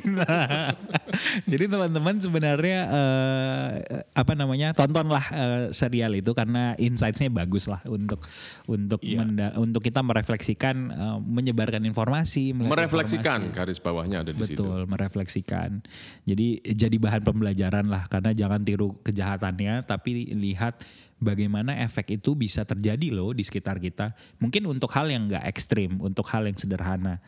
Jadi 1.50 1.64
teman-teman 1.66 2.14
sebenarnya 2.16 2.78
eh, 2.86 3.70
apa 4.08 4.32
namanya 4.32 4.72
tontonlah 4.72 5.24
eh, 5.28 5.62
serial 5.70 6.14
itu 6.14 6.30
karena 6.32 6.72
insights-nya 6.78 7.28
bagus 7.28 7.66
lah 7.66 7.82
untuk 7.86 8.22
untuk 8.66 8.98
Iya. 9.02 9.18
menda- 9.18 9.52
untuk 9.58 9.82
kita 9.82 10.00
merefleksikan 10.00 10.74
eh, 10.88 11.18
menyebarkan 11.18 11.82
informasi, 11.82 12.54
Merefleksikan 12.54 13.44
informasi. 13.44 13.56
garis 13.58 13.78
bawahnya 13.78 14.22
ada 14.22 14.30
di 14.30 14.38
situ. 14.40 14.62
Betul, 14.62 14.78
merefleksikan. 14.86 15.82
Jadi 16.22 16.62
jadi 16.62 16.96
bahan 16.96 17.22
pembelajaran 17.22 17.86
lah 17.90 18.06
karena 18.06 18.30
jangan 18.30 18.62
tiru 18.62 18.94
kejahatannya 19.02 19.82
tapi 19.82 20.30
lihat 20.32 20.78
bagaimana 21.22 21.78
efek 21.86 22.18
itu 22.18 22.34
bisa 22.34 22.66
terjadi 22.66 23.14
loh 23.14 23.30
di 23.30 23.46
sekitar 23.46 23.78
kita. 23.78 24.10
Mungkin 24.42 24.66
untuk 24.66 24.90
hal 24.92 25.06
yang 25.06 25.30
nggak 25.30 25.46
ekstrim, 25.46 26.02
untuk 26.02 26.26
hal 26.34 26.44
yang 26.44 26.58
sederhana. 26.58 27.22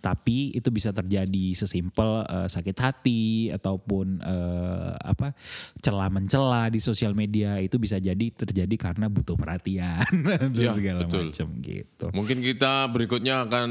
Tapi 0.00 0.56
itu 0.56 0.72
bisa 0.72 0.96
terjadi 0.96 1.52
sesimpel 1.52 2.24
eh, 2.24 2.48
sakit 2.48 2.76
hati 2.80 3.52
ataupun 3.52 4.24
eh, 4.24 4.92
apa 4.96 5.36
celah 5.84 6.08
mencela 6.08 6.72
di 6.72 6.80
sosial 6.80 7.12
media 7.12 7.60
itu 7.60 7.76
bisa 7.76 8.00
jadi 8.00 8.32
terjadi 8.32 8.80
karena 8.80 9.12
butuh 9.12 9.36
perhatian 9.36 10.08
dan 10.24 10.56
Iya, 10.56 10.72
segala 10.72 11.04
macam 11.04 11.48
gitu. 11.60 12.06
Mungkin 12.16 12.40
kita 12.40 12.88
berikutnya 12.88 13.44
akan 13.44 13.68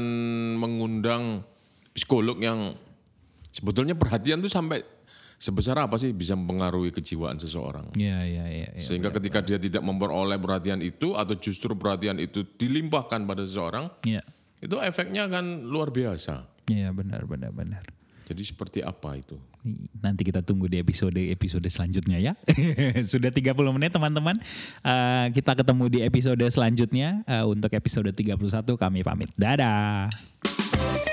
mengundang 0.62 1.42
psikolog 1.90 2.38
yang 2.38 2.78
sebetulnya 3.50 3.98
perhatian 3.98 4.38
tuh 4.38 4.52
sampai 4.52 4.86
sebesar 5.40 5.80
apa 5.80 5.96
sih 5.96 6.12
bisa 6.12 6.36
mempengaruhi 6.36 6.92
kejiwaan 6.92 7.40
seseorang. 7.40 7.88
Iya 7.96 8.20
iya 8.28 8.44
iya. 8.46 8.68
iya. 8.76 8.84
Sehingga 8.84 9.08
ketika 9.08 9.40
dia 9.40 9.56
tidak 9.56 9.80
memperoleh 9.80 10.36
perhatian 10.36 10.84
itu 10.84 11.16
atau 11.16 11.32
justru 11.40 11.72
perhatian 11.72 12.20
itu 12.20 12.44
dilimpahkan 12.44 13.24
pada 13.24 13.42
seseorang, 13.48 13.88
Iya. 14.04 14.20
itu 14.60 14.76
efeknya 14.84 15.24
akan 15.32 15.64
luar 15.72 15.88
biasa. 15.88 16.44
Iya 16.68 16.92
benar 16.92 17.24
benar 17.24 17.50
benar. 17.56 17.82
Jadi 18.30 18.46
seperti 18.46 18.78
apa 18.78 19.18
itu? 19.18 19.34
Nanti 19.98 20.22
kita 20.22 20.38
tunggu 20.46 20.70
di 20.70 20.78
episode-episode 20.78 21.66
selanjutnya 21.66 22.22
ya. 22.22 22.32
Sudah 23.10 23.34
30 23.34 23.58
menit 23.74 23.90
teman-teman. 23.90 24.38
Eh, 24.86 25.26
kita 25.34 25.58
ketemu 25.58 25.84
di 25.90 25.98
episode 26.06 26.44
selanjutnya. 26.46 27.26
Eh, 27.26 27.42
untuk 27.42 27.74
episode 27.74 28.14
31 28.14 28.38
kami 28.78 29.02
pamit. 29.02 29.34
Dadah. 29.34 31.09